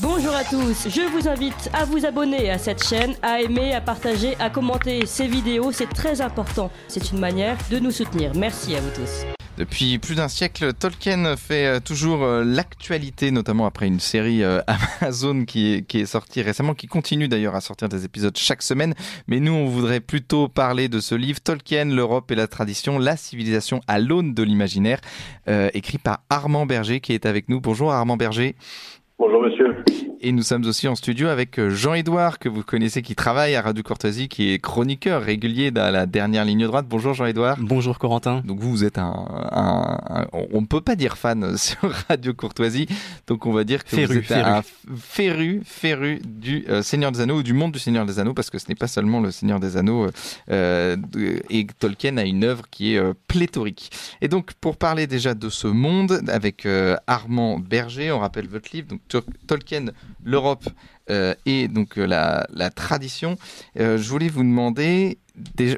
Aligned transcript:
Bonjour 0.00 0.34
à 0.34 0.42
tous, 0.42 0.88
je 0.88 1.02
vous 1.02 1.28
invite 1.28 1.70
à 1.72 1.84
vous 1.84 2.04
abonner 2.04 2.50
à 2.50 2.58
cette 2.58 2.82
chaîne, 2.82 3.14
à 3.22 3.40
aimer, 3.40 3.74
à 3.74 3.80
partager, 3.80 4.34
à 4.40 4.50
commenter 4.50 5.06
ces 5.06 5.28
vidéos, 5.28 5.70
c'est 5.70 5.88
très 5.88 6.20
important. 6.20 6.72
C'est 6.88 7.12
une 7.12 7.20
manière 7.20 7.56
de 7.70 7.78
nous 7.78 7.92
soutenir. 7.92 8.32
Merci 8.34 8.74
à 8.74 8.80
vous 8.80 8.90
tous. 8.90 9.24
Depuis 9.56 10.00
plus 10.00 10.16
d'un 10.16 10.26
siècle, 10.26 10.72
Tolkien 10.74 11.36
fait 11.36 11.66
euh, 11.66 11.78
toujours 11.78 12.24
euh, 12.24 12.42
l'actualité, 12.42 13.30
notamment 13.30 13.66
après 13.66 13.86
une 13.86 14.00
série 14.00 14.42
euh, 14.42 14.60
Amazon 15.00 15.44
qui 15.44 15.74
est, 15.74 15.82
qui 15.82 16.00
est 16.00 16.06
sortie 16.06 16.42
récemment, 16.42 16.74
qui 16.74 16.88
continue 16.88 17.28
d'ailleurs 17.28 17.54
à 17.54 17.60
sortir 17.60 17.88
des 17.88 18.04
épisodes 18.04 18.36
chaque 18.36 18.64
semaine. 18.64 18.94
Mais 19.28 19.38
nous, 19.38 19.52
on 19.52 19.66
voudrait 19.66 20.00
plutôt 20.00 20.48
parler 20.48 20.88
de 20.88 20.98
ce 20.98 21.14
livre, 21.14 21.38
Tolkien, 21.40 21.84
l'Europe 21.84 22.32
et 22.32 22.34
la 22.34 22.48
tradition, 22.48 22.98
la 22.98 23.16
civilisation 23.16 23.80
à 23.86 24.00
l'aune 24.00 24.34
de 24.34 24.42
l'imaginaire, 24.42 25.00
écrit 25.46 25.98
par 25.98 26.24
Armand 26.30 26.66
Berger 26.66 26.98
qui 26.98 27.12
est 27.12 27.26
avec 27.26 27.48
nous. 27.48 27.60
Bonjour 27.60 27.92
Armand 27.92 28.16
Berger. 28.16 28.56
Bonjour 29.26 29.40
monsieur. 29.40 29.74
Et 30.26 30.32
nous 30.32 30.42
sommes 30.42 30.64
aussi 30.64 30.88
en 30.88 30.94
studio 30.94 31.28
avec 31.28 31.58
euh, 31.58 31.68
Jean-Édouard, 31.68 32.38
que 32.38 32.48
vous 32.48 32.62
connaissez, 32.62 33.02
qui 33.02 33.14
travaille 33.14 33.54
à 33.56 33.60
Radio 33.60 33.82
Courtoisie, 33.82 34.28
qui 34.28 34.52
est 34.52 34.58
chroniqueur 34.58 35.20
régulier 35.20 35.70
dans 35.70 35.92
la 35.92 36.06
dernière 36.06 36.46
ligne 36.46 36.66
droite. 36.66 36.86
Bonjour 36.88 37.12
Jean-Édouard. 37.12 37.58
Bonjour 37.60 37.98
Corentin. 37.98 38.40
Donc 38.46 38.58
vous, 38.58 38.70
vous 38.70 38.84
êtes 38.84 38.96
un, 38.96 39.12
un, 39.52 40.26
on 40.32 40.62
ne 40.62 40.66
peut 40.66 40.80
pas 40.80 40.96
dire 40.96 41.18
fan 41.18 41.56
sur 41.58 41.90
Radio 42.08 42.32
Courtoisie, 42.32 42.86
donc 43.26 43.44
on 43.44 43.52
va 43.52 43.64
dire 43.64 43.84
que 43.84 43.90
féru, 43.90 44.06
vous 44.06 44.32
êtes 44.32 44.32
un 44.32 44.62
féru, 44.96 45.60
féru 45.62 46.22
du 46.24 46.64
euh, 46.70 46.80
Seigneur 46.80 47.12
des 47.12 47.20
Anneaux 47.20 47.40
ou 47.40 47.42
du 47.42 47.52
monde 47.52 47.72
du 47.72 47.78
Seigneur 47.78 48.06
des 48.06 48.18
Anneaux, 48.18 48.32
parce 48.32 48.48
que 48.48 48.58
ce 48.58 48.70
n'est 48.70 48.74
pas 48.74 48.88
seulement 48.88 49.20
le 49.20 49.30
Seigneur 49.30 49.60
des 49.60 49.76
Anneaux, 49.76 50.08
euh, 50.50 50.96
et 51.50 51.66
Tolkien 51.78 52.16
a 52.16 52.24
une 52.24 52.44
œuvre 52.44 52.64
qui 52.70 52.94
est 52.94 52.98
euh, 52.98 53.12
pléthorique. 53.28 53.90
Et 54.22 54.28
donc 54.28 54.54
pour 54.54 54.78
parler 54.78 55.06
déjà 55.06 55.34
de 55.34 55.50
ce 55.50 55.66
monde, 55.66 56.22
avec 56.28 56.66
Armand 57.06 57.58
Berger, 57.58 58.10
on 58.10 58.20
rappelle 58.20 58.48
votre 58.48 58.70
livre, 58.72 58.88
donc 58.88 59.00
Tolkien 59.46 59.92
l'Europe 60.22 60.64
euh, 61.10 61.34
et 61.46 61.68
donc 61.68 61.98
euh, 61.98 62.06
la, 62.06 62.70
tradition. 62.70 63.36
Euh, 63.78 63.98
je 63.98 64.08
voulais 64.08 64.28
vous 64.28 64.42
demander, 64.42 65.18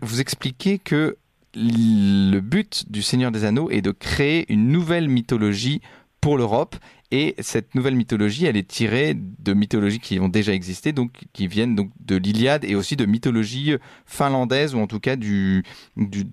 vous 0.03 0.21
expliquer 0.21 0.79
que 0.79 1.17
le 1.55 2.41
but 2.41 2.91
du 2.91 3.03
Seigneur 3.03 3.31
des 3.31 3.45
Anneaux 3.45 3.71
est 3.71 3.81
de 3.81 3.91
créer 3.91 4.51
une 4.53 4.69
nouvelle 4.69 5.09
mythologie 5.09 5.81
pour 6.21 6.37
l'Europe. 6.37 6.77
Et 7.13 7.37
cette 7.39 7.77
nouvelle 7.77 7.95
mythologie, 7.95 8.47
elle 8.47 8.57
est 8.57 8.67
tirée 8.67 9.15
de 9.15 9.55
mythologies 9.55 10.01
qui 10.01 10.19
ont 10.19 10.29
déjà 10.29 10.53
existé, 10.53 10.93
donc 10.93 11.13
qui 11.33 11.47
viennent 11.47 11.77
donc 11.77 11.91
de 12.05 12.17
l'Iliade 12.17 12.65
et 12.65 12.75
aussi 12.75 12.97
de 12.97 13.07
mythologie 13.07 13.77
finlandaise 14.07 14.75
ou 14.75 14.81
en 14.81 14.89
tout 14.89 14.99
cas 14.99 15.15
du, 15.15 15.63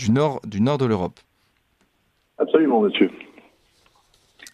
nord, 0.10 0.42
du 0.46 0.62
nord 0.62 0.80
de 0.80 0.86
l'Europe. 0.86 1.20
Absolument, 2.40 2.82
monsieur. 2.82 3.12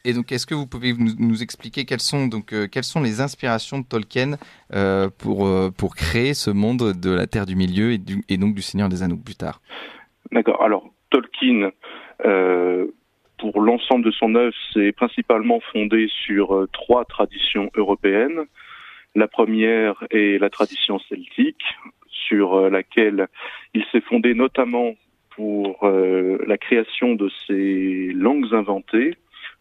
Et 0.10 0.14
donc, 0.14 0.32
est-ce 0.32 0.48
que 0.48 0.56
vous 0.56 0.66
pouvez 0.66 0.94
nous, 0.98 1.44
expliquer 1.44 1.86
quelles 1.86 2.00
sont, 2.00 2.26
donc, 2.26 2.52
euh, 2.52 2.66
quelles 2.66 2.84
sont 2.84 3.00
les 3.00 3.22
inspirations 3.22 3.78
de 3.78 3.86
Tolkien 3.86 4.38
euh, 4.74 5.08
pour, 5.20 5.46
euh, 5.46 5.70
pour 5.70 5.96
créer 5.96 6.34
ce 6.34 6.50
monde 6.50 6.94
de 7.00 7.12
la 7.12 7.28
Terre 7.28 7.46
du 7.46 7.56
Milieu 7.56 7.92
et, 7.92 8.38
donc 8.38 8.56
du 8.56 8.64
Seigneur 8.64 8.90
des 8.90 9.04
Anneaux 9.04 9.22
plus 9.24 9.36
tard? 9.36 9.62
D'accord. 10.32 10.64
Alors, 10.64 10.90
Tolkien, 11.12 11.70
pour 13.38 13.62
l'ensemble 13.62 14.04
de 14.04 14.10
son 14.10 14.34
œuvre, 14.34 14.56
c'est 14.74 14.92
principalement 14.94 15.60
fondé 15.72 16.10
sur 16.26 16.68
trois 16.74 17.06
traditions 17.06 17.70
européennes. 17.76 18.46
La 19.14 19.28
première 19.28 20.04
est 20.10 20.40
la 20.40 20.50
tradition 20.50 20.98
celtique, 21.08 21.64
sur 22.08 22.68
laquelle 22.72 23.28
il 23.76 23.86
s'est 23.92 24.02
fondé 24.02 24.34
notamment 24.34 24.96
pour 25.36 25.88
la 25.88 26.58
création 26.58 27.14
de 27.14 27.30
ses 27.46 28.12
langues 28.14 28.54
inventées, 28.54 29.16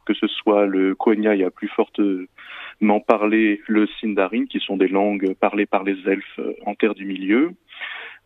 que 0.08 0.14
ce 0.14 0.26
soit 0.26 0.64
le 0.64 0.94
Konya 0.94 1.32
a 1.46 1.50
plus 1.50 1.68
fortement 1.68 3.00
parlé 3.06 3.60
le 3.66 3.86
Sindarin, 4.00 4.46
qui 4.46 4.58
sont 4.58 4.78
des 4.78 4.88
langues 4.88 5.34
parlées 5.34 5.66
par 5.66 5.84
les 5.84 5.98
elfes 6.06 6.38
euh, 6.38 6.54
en 6.64 6.74
Terre 6.74 6.94
du 6.94 7.04
Milieu. 7.04 7.52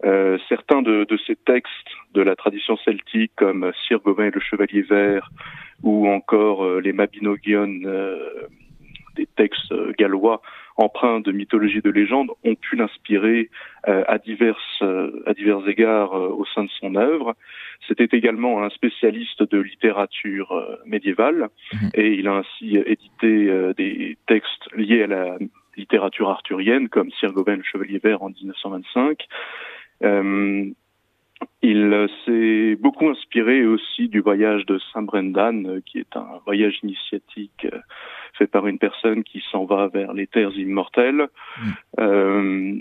Euh, 0.04 0.38
certains 0.48 0.80
de, 0.80 1.04
ces 1.26 1.34
textes 1.34 1.90
de 2.14 2.22
la 2.22 2.36
tradition 2.36 2.76
celtique, 2.76 3.32
comme 3.34 3.72
Sir 3.86 3.98
Gawain 4.04 4.26
et 4.26 4.30
le 4.30 4.40
Chevalier 4.40 4.82
Vert, 4.82 5.28
ou 5.82 6.06
encore 6.06 6.64
euh, 6.64 6.80
les 6.80 6.92
Mabinogion, 6.92 7.66
des 9.16 9.26
textes 9.36 9.74
gallois, 9.98 10.40
empreints 10.76 11.20
de 11.20 11.32
mythologie 11.32 11.80
de 11.80 11.90
légende 11.90 12.30
ont 12.44 12.54
pu 12.54 12.76
l'inspirer 12.76 13.50
euh, 13.88 14.04
à 14.08 14.18
divers 14.18 14.58
euh, 14.82 15.22
à 15.26 15.34
divers 15.34 15.66
égards 15.68 16.14
euh, 16.14 16.28
au 16.28 16.44
sein 16.46 16.64
de 16.64 16.70
son 16.80 16.94
œuvre. 16.96 17.34
C'était 17.88 18.16
également 18.16 18.62
un 18.62 18.70
spécialiste 18.70 19.42
de 19.42 19.58
littérature 19.58 20.78
médiévale 20.86 21.48
mhm. 21.72 21.90
et 21.94 22.12
il 22.14 22.28
a 22.28 22.34
ainsi 22.34 22.76
édité 22.76 23.72
des 23.76 24.16
textes 24.26 24.72
liés 24.76 25.02
à 25.02 25.06
la 25.08 25.38
littérature 25.76 26.28
arthurienne 26.28 26.88
comme 26.88 27.10
Sir 27.12 27.32
Gawain 27.32 27.56
le 27.56 27.62
Chevalier 27.62 27.98
Vert 27.98 28.22
en 28.22 28.30
1925. 28.30 29.26
Il 31.62 32.08
s'est 32.24 32.76
beaucoup 32.80 33.08
inspiré 33.08 33.64
aussi 33.64 34.08
du 34.08 34.20
voyage 34.20 34.66
de 34.66 34.78
Saint 34.92 35.02
Brendan, 35.02 35.80
qui 35.86 35.98
est 35.98 36.16
un 36.16 36.40
voyage 36.44 36.78
initiatique 36.82 37.66
fait 38.34 38.46
par 38.46 38.66
une 38.66 38.78
personne 38.78 39.22
qui 39.24 39.42
s'en 39.50 39.64
va 39.64 39.88
vers 39.88 40.12
les 40.12 40.26
terres 40.26 40.56
immortelles. 40.56 41.28
Mm. 41.58 41.70
Euh, 42.00 42.74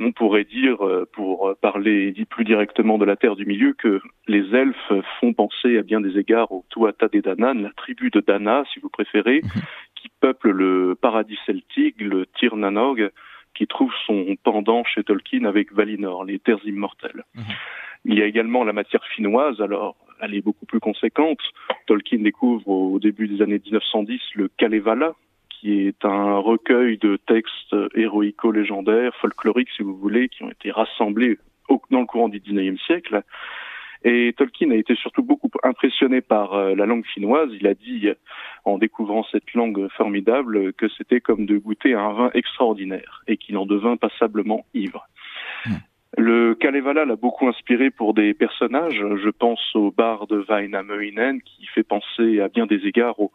on, 0.00 0.12
pourrait 0.12 0.44
dire, 0.44 0.86
euh, 0.86 1.08
pour 1.12 1.54
parler 1.60 2.14
plus 2.28 2.44
directement 2.44 2.98
de 2.98 3.04
la 3.04 3.16
terre 3.16 3.36
du 3.36 3.46
milieu, 3.46 3.72
que 3.72 4.00
les 4.28 4.54
elfes 4.54 4.92
font 5.20 5.32
penser 5.32 5.78
à 5.78 5.82
bien 5.82 6.00
des 6.00 6.18
égards 6.18 6.52
au 6.52 6.64
Tuatha 6.70 7.08
des 7.08 7.22
Danann, 7.22 7.62
la 7.62 7.70
tribu 7.70 8.10
de 8.10 8.20
Dana, 8.20 8.64
si 8.72 8.80
vous 8.80 8.90
préférez, 8.90 9.40
mm-hmm. 9.40 9.62
qui 9.96 10.10
peuple 10.20 10.50
le 10.50 10.94
paradis 10.94 11.38
celtique, 11.46 12.00
le 12.00 12.26
Tirnanog, 12.38 13.10
qui 13.54 13.66
trouve 13.66 13.92
son 14.06 14.36
pendant 14.42 14.84
chez 14.84 15.04
Tolkien 15.04 15.44
avec 15.44 15.72
Valinor, 15.72 16.24
les 16.24 16.38
terres 16.38 16.64
immortelles. 16.64 17.24
Mm-hmm. 17.36 17.54
Il 18.04 18.18
y 18.18 18.22
a 18.22 18.26
également 18.26 18.64
la 18.64 18.72
matière 18.72 19.04
finnoise, 19.14 19.60
alors 19.60 19.96
elle 20.20 20.34
est 20.34 20.40
beaucoup 20.40 20.66
plus 20.66 20.80
conséquente. 20.80 21.40
Tolkien 21.86 22.18
découvre 22.18 22.68
au 22.68 22.98
début 22.98 23.28
des 23.28 23.42
années 23.42 23.60
1910 23.64 24.20
le 24.34 24.48
Kalevala, 24.56 25.14
qui 25.48 25.86
est 25.86 26.04
un 26.04 26.38
recueil 26.38 26.98
de 26.98 27.16
textes 27.16 27.76
héroïco-légendaires, 27.94 29.14
folkloriques 29.20 29.70
si 29.76 29.82
vous 29.82 29.96
voulez, 29.96 30.28
qui 30.28 30.42
ont 30.42 30.50
été 30.50 30.70
rassemblés 30.70 31.38
dans 31.90 32.00
le 32.00 32.06
courant 32.06 32.28
du 32.28 32.40
XIXe 32.40 32.80
siècle. 32.82 33.22
Et 34.04 34.34
Tolkien 34.36 34.70
a 34.72 34.74
été 34.74 34.96
surtout 34.96 35.22
beaucoup 35.22 35.50
impressionné 35.62 36.20
par 36.20 36.54
euh, 36.54 36.74
la 36.74 36.86
langue 36.86 37.06
finnoise. 37.06 37.50
Il 37.52 37.68
a 37.68 37.74
dit, 37.74 38.08
en 38.64 38.78
découvrant 38.78 39.24
cette 39.30 39.54
langue 39.54 39.88
formidable, 39.96 40.72
que 40.72 40.88
c'était 40.88 41.20
comme 41.20 41.46
de 41.46 41.56
goûter 41.56 41.94
un 41.94 42.12
vin 42.12 42.30
extraordinaire 42.34 43.22
et 43.28 43.36
qu'il 43.36 43.56
en 43.56 43.64
devint 43.64 43.96
passablement 43.96 44.66
ivre. 44.74 45.06
Hmm. 45.64 45.76
Le 46.18 46.54
Kalevala 46.54 47.04
l'a 47.04 47.16
beaucoup 47.16 47.48
inspiré 47.48 47.90
pour 47.90 48.12
des 48.12 48.34
personnages. 48.34 49.02
Je 49.22 49.30
pense 49.30 49.74
au 49.74 49.90
bar 49.90 50.26
de 50.26 50.36
Vainamoinen 50.36 51.40
qui 51.40 51.66
fait 51.66 51.82
penser 51.82 52.40
à 52.40 52.48
bien 52.48 52.66
des 52.66 52.86
égards 52.86 53.18
au 53.18 53.32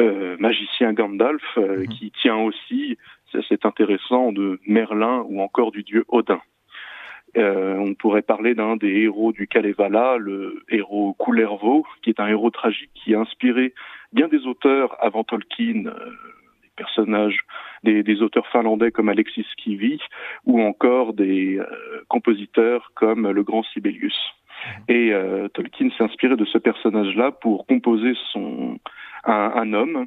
euh, 0.00 0.36
magicien 0.38 0.92
Gandalf, 0.92 1.42
euh, 1.56 1.78
mhm. 1.78 1.88
qui 1.88 2.12
tient 2.12 2.36
aussi, 2.36 2.98
c'est 3.48 3.64
intéressant, 3.64 4.30
de 4.30 4.60
Merlin 4.66 5.24
ou 5.28 5.40
encore 5.40 5.72
du 5.72 5.82
dieu 5.82 6.04
Odin. 6.08 6.40
Euh, 7.36 7.74
on 7.76 7.94
pourrait 7.94 8.22
parler 8.22 8.54
d'un 8.54 8.76
des 8.76 9.02
héros 9.02 9.32
du 9.32 9.48
Kalevala, 9.48 10.16
le 10.18 10.62
héros 10.68 11.16
Kullervo, 11.18 11.84
qui 12.02 12.10
est 12.10 12.20
un 12.20 12.28
héros 12.28 12.50
tragique 12.50 12.90
qui 12.94 13.14
a 13.14 13.20
inspiré 13.20 13.74
bien 14.12 14.28
des 14.28 14.46
auteurs 14.46 14.96
avant 15.04 15.24
Tolkien, 15.24 15.84
personnages, 16.76 17.40
des, 17.82 18.02
des, 18.02 18.22
auteurs 18.22 18.46
finlandais 18.48 18.90
comme 18.90 19.08
Alexis 19.08 19.46
Kivi 19.56 20.00
ou 20.44 20.60
encore 20.60 21.12
des 21.12 21.58
euh, 21.58 21.66
compositeurs 22.08 22.92
comme 22.94 23.28
le 23.28 23.42
grand 23.42 23.62
Sibelius. 23.64 24.16
Mhm. 24.88 24.94
Et 24.94 25.12
euh, 25.12 25.48
Tolkien 25.48 25.90
s'est 25.96 26.04
inspiré 26.04 26.36
de 26.36 26.44
ce 26.44 26.58
personnage-là 26.58 27.32
pour 27.32 27.66
composer 27.66 28.14
son 28.32 28.78
un, 29.24 29.52
un, 29.54 29.72
homme 29.72 30.06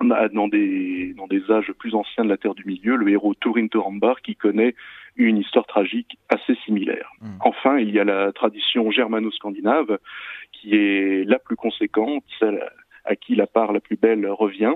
dans 0.00 0.48
des 0.48 1.14
dans 1.16 1.26
des 1.26 1.50
âges 1.50 1.72
plus 1.78 1.94
anciens 1.94 2.24
de 2.24 2.28
la 2.28 2.36
Terre 2.36 2.54
du 2.54 2.64
Milieu, 2.64 2.96
le 2.96 3.08
héros 3.08 3.34
Turin 3.34 3.68
Turambar 3.68 4.20
qui 4.22 4.34
connaît 4.34 4.74
une 5.16 5.38
histoire 5.38 5.66
tragique 5.66 6.18
assez 6.28 6.56
similaire. 6.64 7.10
Mhm. 7.20 7.36
Enfin, 7.40 7.78
il 7.78 7.90
y 7.90 7.98
a 7.98 8.04
la 8.04 8.32
tradition 8.32 8.90
germano-scandinave 8.90 9.98
qui 10.52 10.74
est 10.74 11.24
la 11.24 11.38
plus 11.38 11.56
conséquente, 11.56 12.24
celle 12.38 12.68
à 13.04 13.16
qui 13.16 13.34
la 13.34 13.46
part 13.46 13.72
la 13.72 13.80
plus 13.80 13.96
belle 13.96 14.26
revient. 14.26 14.74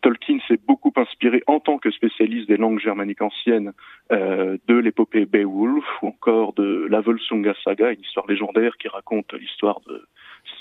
Tolkien 0.00 0.38
s'est 0.46 0.60
beaucoup 0.66 0.92
inspiré 0.96 1.42
en 1.46 1.60
tant 1.60 1.78
que 1.78 1.90
spécialiste 1.90 2.48
des 2.48 2.56
langues 2.56 2.78
germaniques 2.78 3.22
anciennes 3.22 3.72
euh, 4.12 4.56
de 4.66 4.76
l'épopée 4.76 5.26
Beowulf 5.26 5.84
ou 6.02 6.08
encore 6.08 6.52
de 6.52 6.86
la 6.90 7.00
Volsunga 7.00 7.54
Saga, 7.64 7.92
une 7.92 8.00
histoire 8.00 8.26
légendaire 8.26 8.76
qui 8.78 8.88
raconte 8.88 9.32
l'histoire 9.34 9.80
de 9.88 10.06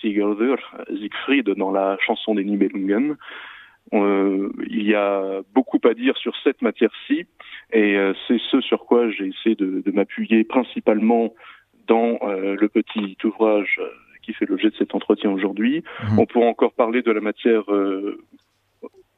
Sigurdur, 0.01 0.57
Siegfried 0.89 1.49
dans 1.49 1.71
la 1.71 1.97
chanson 1.99 2.35
des 2.35 2.43
Nibelungen. 2.43 3.17
Euh, 3.93 4.49
il 4.69 4.83
y 4.83 4.95
a 4.95 5.41
beaucoup 5.53 5.79
à 5.85 5.93
dire 5.93 6.17
sur 6.17 6.35
cette 6.43 6.61
matière-ci 6.61 7.25
et 7.71 7.95
euh, 7.95 8.13
c'est 8.27 8.39
ce 8.51 8.59
sur 8.59 8.85
quoi 8.85 9.09
j'ai 9.09 9.27
essayé 9.27 9.55
de, 9.55 9.81
de 9.85 9.91
m'appuyer 9.91 10.43
principalement 10.43 11.33
dans 11.87 12.19
euh, 12.23 12.55
le 12.59 12.67
petit 12.67 13.17
ouvrage 13.23 13.79
qui 14.27 14.33
fait 14.33 14.45
l'objet 14.45 14.69
de 14.69 14.75
cet 14.75 14.93
entretien 14.93 15.31
aujourd'hui. 15.31 15.83
Mmh. 16.03 16.19
On 16.19 16.25
pourra 16.25 16.47
encore 16.47 16.73
parler 16.73 17.01
de 17.01 17.11
la 17.11 17.21
matière 17.21 17.71
euh, 17.73 18.21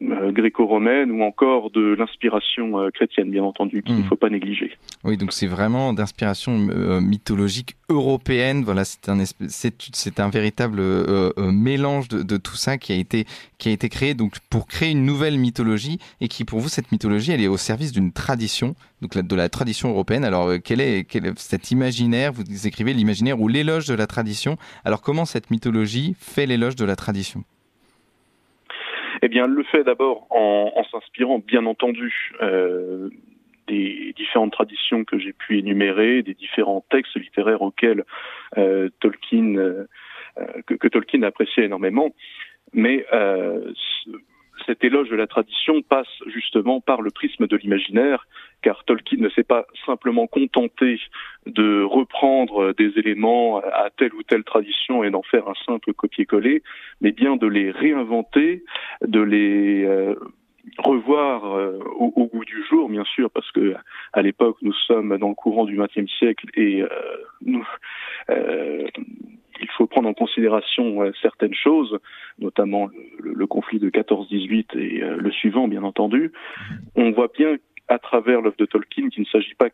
gréco-romaine 0.01 1.11
ou 1.11 1.23
encore 1.23 1.71
de 1.71 1.93
l'inspiration 1.93 2.79
euh, 2.79 2.89
chrétienne, 2.89 3.29
bien 3.29 3.43
entendu, 3.43 3.83
qu'il 3.83 3.95
ne 3.95 4.01
hmm. 4.01 4.05
faut 4.05 4.15
pas 4.15 4.29
négliger. 4.29 4.71
Oui, 5.03 5.17
donc 5.17 5.33
c'est 5.33 5.47
vraiment 5.47 5.93
d'inspiration 5.93 6.67
euh, 6.69 7.01
mythologique 7.01 7.75
européenne. 7.89 8.63
Voilà, 8.63 8.85
c'est 8.85 9.09
un 9.09 9.23
c'est 9.47 10.19
un 10.19 10.29
véritable 10.29 10.81
mélange 11.51 12.07
de, 12.07 12.23
de, 12.23 12.37
tout 12.37 12.55
ça 12.55 12.77
qui 12.77 12.93
a 12.93 12.95
été 12.95 13.25
qui 13.57 13.69
a 13.69 13.71
été 13.71 13.89
créé 13.89 14.13
donc 14.13 14.33
pour 14.49 14.67
créer 14.67 14.91
une 14.91 15.05
nouvelle 15.05 15.37
mythologie 15.37 15.99
et 16.21 16.27
qui 16.27 16.45
pour 16.45 16.59
vous 16.59 16.69
cette 16.69 16.91
mythologie 16.91 17.31
elle 17.31 17.41
est 17.41 17.47
au 17.47 17.57
service 17.57 17.91
d'une 17.91 18.11
tradition 18.11 18.75
donc 19.01 19.17
de 19.17 19.35
la 19.35 19.49
tradition 19.49 19.89
européenne. 19.89 20.23
Alors 20.23 20.51
quel 20.63 20.81
est, 20.81 21.03
quel 21.05 21.25
est 21.25 21.39
cet 21.39 21.71
imaginaire? 21.71 22.31
Vous 22.31 22.67
écrivez 22.67 22.93
l'imaginaire 22.93 23.39
ou 23.41 23.47
l'éloge 23.47 23.87
de 23.87 23.95
la 23.95 24.07
tradition. 24.07 24.57
Alors 24.85 25.01
comment 25.01 25.25
cette 25.25 25.51
mythologie 25.51 26.15
fait 26.19 26.45
l'éloge 26.45 26.75
de 26.75 26.85
la 26.85 26.95
tradition? 26.95 27.43
Eh 29.21 29.27
bien, 29.27 29.47
le 29.47 29.63
fait 29.63 29.83
d'abord 29.83 30.27
en, 30.29 30.83
s'inspirant, 30.91 31.39
bien 31.39 31.65
entendu, 31.65 32.31
euh, 32.41 33.09
des 33.67 34.13
différentes 34.17 34.51
traditions 34.51 35.03
que 35.05 35.19
j'ai 35.19 35.33
pu 35.33 35.59
énumérer, 35.59 36.23
des 36.23 36.33
différents 36.33 36.83
textes 36.89 37.15
littéraires 37.15 37.61
auxquels 37.61 38.03
euh, 38.57 38.89
Tolkien, 38.99 39.55
euh, 39.55 39.85
que, 40.65 40.73
que, 40.73 40.87
Tolkien 40.87 41.21
appréciait 41.23 41.65
énormément. 41.65 42.09
Mais 42.73 43.05
euh, 43.13 43.71
cet 44.65 44.83
éloge 44.83 45.09
de 45.09 45.15
la 45.15 45.27
tradition 45.27 45.81
passe 45.81 46.07
justement 46.27 46.81
par 46.81 47.01
le 47.01 47.11
prisme 47.11 47.47
de 47.47 47.57
l'imaginaire, 47.57 48.27
car 48.61 48.83
Tolkien 48.85 49.19
ne 49.19 49.29
s'est 49.29 49.43
pas 49.43 49.65
simplement 49.85 50.27
contenté 50.27 50.99
de 51.45 51.83
reprendre 51.83 52.73
des 52.73 52.91
éléments 52.97 53.59
à 53.59 53.89
telle 53.95 54.13
ou 54.13 54.23
telle 54.23 54.43
tradition 54.43 55.03
et 55.03 55.11
d'en 55.11 55.23
faire 55.23 55.47
un 55.47 55.53
simple 55.65 55.93
copier-coller, 55.93 56.63
mais 57.01 57.11
bien 57.11 57.35
de 57.35 57.47
les 57.47 57.71
réinventer, 57.71 58.63
de 59.05 59.21
les 59.21 59.83
euh, 59.85 60.15
revoir 60.77 61.45
euh, 61.45 61.79
au, 61.97 62.27
goût 62.27 62.45
du 62.45 62.63
jour, 62.69 62.89
bien 62.89 63.05
sûr, 63.05 63.31
parce 63.31 63.51
que 63.51 63.75
à 64.13 64.21
l'époque 64.21 64.57
nous 64.61 64.73
sommes 64.73 65.17
dans 65.17 65.29
le 65.29 65.35
courant 65.35 65.65
du 65.65 65.77
XXe 65.77 66.11
siècle 66.19 66.47
et 66.55 66.81
euh, 66.81 66.87
nous, 67.41 67.65
il 69.61 69.69
faut 69.77 69.87
prendre 69.87 70.09
en 70.09 70.13
considération 70.13 71.03
euh, 71.03 71.11
certaines 71.21 71.53
choses, 71.53 71.97
notamment 72.39 72.89
le, 73.19 73.47
conflit 73.47 73.79
de 73.79 73.89
14-18 73.89 74.77
et 74.77 75.03
euh, 75.03 75.17
le 75.17 75.31
suivant, 75.31 75.67
bien 75.67 75.83
entendu. 75.83 76.31
On 76.95 77.11
voit 77.11 77.29
bien 77.35 77.57
à 77.89 77.99
travers 77.99 78.41
l'œuvre 78.41 78.55
de 78.57 78.65
Tolkien 78.65 79.09
qu'il 79.09 79.23
ne 79.23 79.27
s'agit 79.27 79.55
pas 79.55 79.69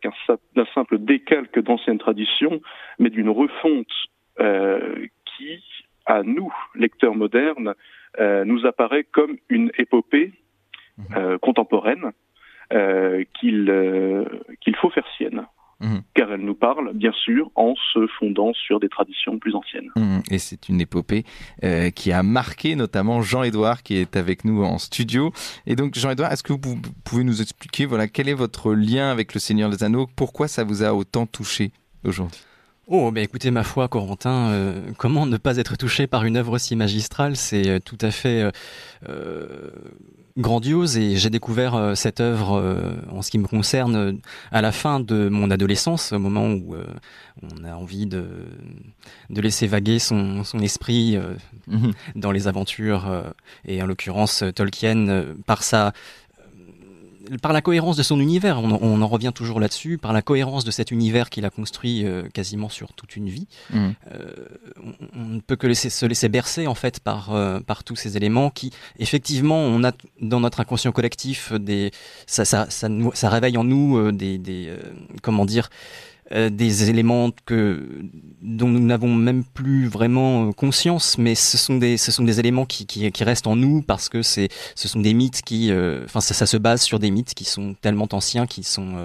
d'un 0.54 0.66
simple 0.74 0.98
décalque 0.98 1.58
d'anciennes 1.60 1.98
traditions, 1.98 2.60
mais 2.98 3.10
d'une 3.10 3.30
refonte 3.30 3.92
euh, 4.40 5.06
qui, 5.24 5.62
à 6.06 6.22
nous, 6.22 6.52
lecteurs 6.74 7.14
modernes, 7.14 7.74
nous 8.18 8.64
apparaît 8.64 9.04
comme 9.04 9.36
une 9.50 9.70
épopée 9.76 10.32
mmh. 10.96 11.36
contemporaine 11.42 12.12
qu'il 13.34 14.26
qu'il 14.62 14.76
faut 14.76 14.88
faire 14.88 15.06
sienne. 15.18 15.46
Mhm. 15.80 16.02
car 16.14 16.32
elle 16.32 16.40
nous 16.40 16.54
parle, 16.54 16.92
bien 16.94 17.12
sûr, 17.12 17.50
en 17.54 17.74
se 17.92 18.06
fondant 18.18 18.52
sur 18.54 18.80
des 18.80 18.88
traditions 18.88 19.38
plus 19.38 19.54
anciennes. 19.54 19.90
Mhm. 19.96 20.22
Et 20.30 20.38
c'est 20.38 20.68
une 20.70 20.80
épopée 20.80 21.24
euh, 21.64 21.90
qui 21.90 22.12
a 22.12 22.22
marqué 22.22 22.76
notamment 22.76 23.20
Jean-Édouard 23.20 23.82
qui 23.82 23.96
est 23.96 24.16
avec 24.16 24.44
nous 24.44 24.64
en 24.64 24.78
studio. 24.78 25.32
Et 25.66 25.76
donc, 25.76 25.94
Jean-Édouard, 25.94 26.32
est-ce 26.32 26.42
que 26.42 26.54
vous 26.54 26.80
pouvez 27.04 27.24
nous 27.24 27.42
expliquer, 27.42 27.84
voilà, 27.84 28.08
quel 28.08 28.28
est 28.28 28.34
votre 28.34 28.72
lien 28.72 29.10
avec 29.10 29.34
le 29.34 29.40
Seigneur 29.40 29.68
des 29.68 29.84
Anneaux? 29.84 30.08
Pourquoi 30.16 30.48
ça 30.48 30.64
vous 30.64 30.82
a 30.82 30.94
autant 30.94 31.26
touché 31.26 31.72
aujourd'hui? 32.04 32.40
Oh, 32.88 33.10
ben 33.10 33.24
écoutez, 33.24 33.50
ma 33.50 33.64
foi, 33.64 33.88
Corentin, 33.88 34.50
euh, 34.50 34.80
comment 34.96 35.26
ne 35.26 35.36
pas 35.38 35.56
être 35.56 35.76
touché 35.76 36.06
par 36.06 36.24
une 36.24 36.36
œuvre 36.36 36.52
aussi 36.52 36.76
magistrale? 36.76 37.36
C'est 37.36 37.68
euh, 37.68 37.78
tout 37.80 37.98
à 38.00 38.12
fait 38.12 38.48
grandiose 40.38 40.98
et 40.98 41.16
j'ai 41.16 41.30
découvert 41.30 41.74
euh, 41.74 41.94
cette 41.94 42.20
œuvre 42.20 42.58
euh, 42.58 42.94
en 43.10 43.22
ce 43.22 43.30
qui 43.30 43.38
me 43.38 43.46
concerne 43.46 44.20
à 44.52 44.60
la 44.60 44.72
fin 44.72 45.00
de 45.00 45.28
mon 45.28 45.50
adolescence, 45.50 46.12
au 46.12 46.18
moment 46.18 46.48
où 46.48 46.74
euh, 46.74 46.84
on 47.42 47.64
a 47.64 47.74
envie 47.74 48.06
de, 48.06 48.26
de 49.30 49.40
laisser 49.40 49.66
vaguer 49.66 49.98
son, 49.98 50.44
son 50.44 50.58
esprit 50.58 51.18
mhm. 51.66 51.92
dans 52.14 52.32
les 52.32 52.48
aventures 52.48 53.24
et 53.66 53.82
en 53.82 53.86
l'occurrence 53.86 54.42
Tolkien 54.54 55.24
par 55.46 55.62
sa 55.62 55.92
par 57.42 57.52
la 57.52 57.60
cohérence 57.60 57.96
de 57.96 58.02
son 58.02 58.20
univers, 58.20 58.60
on, 58.60 59.02
en 59.02 59.06
revient 59.06 59.32
toujours 59.34 59.60
là-dessus, 59.60 59.98
par 59.98 60.12
la 60.12 60.22
cohérence 60.22 60.64
de 60.64 60.70
cet 60.70 60.90
univers 60.90 61.30
qu'il 61.30 61.44
a 61.44 61.50
construit 61.50 62.04
euh, 62.04 62.28
quasiment 62.32 62.68
sur 62.68 62.92
toute 62.92 63.16
une 63.16 63.28
vie, 63.28 63.46
mmh. 63.70 63.88
euh, 64.12 64.32
on, 65.14 65.24
ne 65.24 65.40
peut 65.40 65.56
que 65.56 65.66
laisser, 65.66 65.90
se 65.90 66.06
laisser 66.06 66.28
bercer 66.28 66.66
en 66.66 66.74
fait 66.74 67.00
par 67.00 67.34
euh, 67.34 67.60
par 67.60 67.84
tous 67.84 67.96
ces 67.96 68.16
éléments 68.16 68.50
qui, 68.50 68.72
effectivement, 68.98 69.58
on 69.58 69.84
a 69.84 69.92
dans 70.20 70.40
notre 70.40 70.60
inconscient 70.60 70.92
collectif 70.92 71.52
des 71.52 71.90
ça 72.26 72.44
ça 72.44 72.66
ça, 72.70 72.88
ça 73.14 73.28
réveille 73.28 73.56
en 73.56 73.64
nous 73.64 74.12
des, 74.12 74.38
des 74.38 74.72
comment 75.22 75.44
dire 75.44 75.68
euh, 76.32 76.50
des 76.50 76.90
éléments 76.90 77.30
que 77.44 77.86
dont 78.42 78.66
nous 78.66 78.80
n'avons 78.80 79.14
même 79.14 79.44
plus 79.44 79.86
vraiment 79.86 80.48
euh, 80.48 80.52
conscience, 80.52 81.18
mais 81.18 81.36
ce 81.36 81.56
sont 81.56 81.76
des 81.76 81.96
ce 81.96 82.10
sont 82.10 82.24
des 82.24 82.40
éléments 82.40 82.66
qui, 82.66 82.84
qui, 82.84 83.12
qui 83.12 83.22
restent 83.22 83.46
en 83.46 83.54
nous 83.54 83.80
parce 83.80 84.08
que 84.08 84.22
c'est 84.22 84.48
ce 84.74 84.88
sont 84.88 84.98
des 84.98 85.14
mythes 85.14 85.42
qui 85.42 85.70
euh, 85.70 86.02
enfin 86.04 86.20
ça, 86.20 86.34
ça, 86.34 86.46
se 86.46 86.56
base 86.56 86.82
sur 86.82 86.98
des 86.98 87.12
mythes 87.12 87.32
qui 87.34 87.44
sont 87.44 87.76
tellement 87.80 88.08
anciens 88.10 88.48
qui 88.48 88.64
sont 88.64 88.96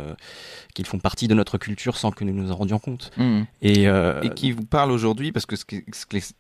qu'ils 0.74 0.88
font 0.88 0.98
partie 0.98 1.28
de 1.28 1.36
notre 1.36 1.60
culture 1.60 1.96
sans 1.96 2.10
que 2.10 2.24
nous 2.24 2.34
nous 2.34 2.52
en 2.52 2.56
rendions 2.56 2.80
compte. 2.80 3.12
Mmh. 3.18 3.42
Et, 3.62 3.84
et 3.84 4.30
qui 4.36 4.52
vous 4.52 4.66
parle 4.66 4.92
aujourd'hui 4.92 5.32
parce 5.32 5.46
que 5.46 5.56
ce 5.56 5.66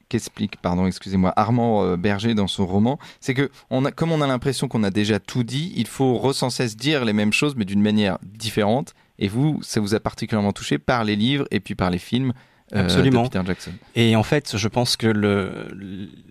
qu'explique 0.09 0.57
pardon 0.63 0.87
excusez-moi 0.87 1.31
Armand 1.35 1.95
Berger 1.95 2.33
dans 2.33 2.47
son 2.47 2.65
roman, 2.65 2.97
c'est 3.19 3.35
que 3.35 3.51
on 3.69 3.85
a 3.85 3.91
comme 3.91 4.11
on 4.11 4.21
a 4.21 4.27
l'impression 4.27 4.67
qu'on 4.67 4.81
a 4.81 4.89
déjà 4.89 5.19
tout 5.19 5.43
dit, 5.43 5.73
il 5.75 5.85
faut 5.85 6.33
sans 6.33 6.49
cesse 6.49 6.75
dire 6.75 7.05
les 7.05 7.13
mêmes 7.13 7.33
choses 7.33 7.55
mais 7.55 7.65
d'une 7.65 7.83
manière 7.83 8.17
différente 8.23 8.95
et 9.21 9.27
vous, 9.27 9.59
ça 9.62 9.79
vous 9.79 9.95
a 9.95 10.00
particulièrement 10.00 10.51
touché 10.51 10.79
par 10.79 11.06
les 11.06 11.15
livres 11.15 11.45
et 11.51 11.62
puis 11.62 11.75
par 11.75 11.89
les 11.89 12.00
films. 12.00 12.33
Euh, 12.73 12.83
Absolument. 12.83 13.23
De 13.23 13.27
Peter 13.27 13.44
Jackson. 13.45 13.71
Et 13.95 14.15
en 14.15 14.23
fait, 14.23 14.57
je 14.57 14.68
pense 14.68 14.97
que 14.97 15.07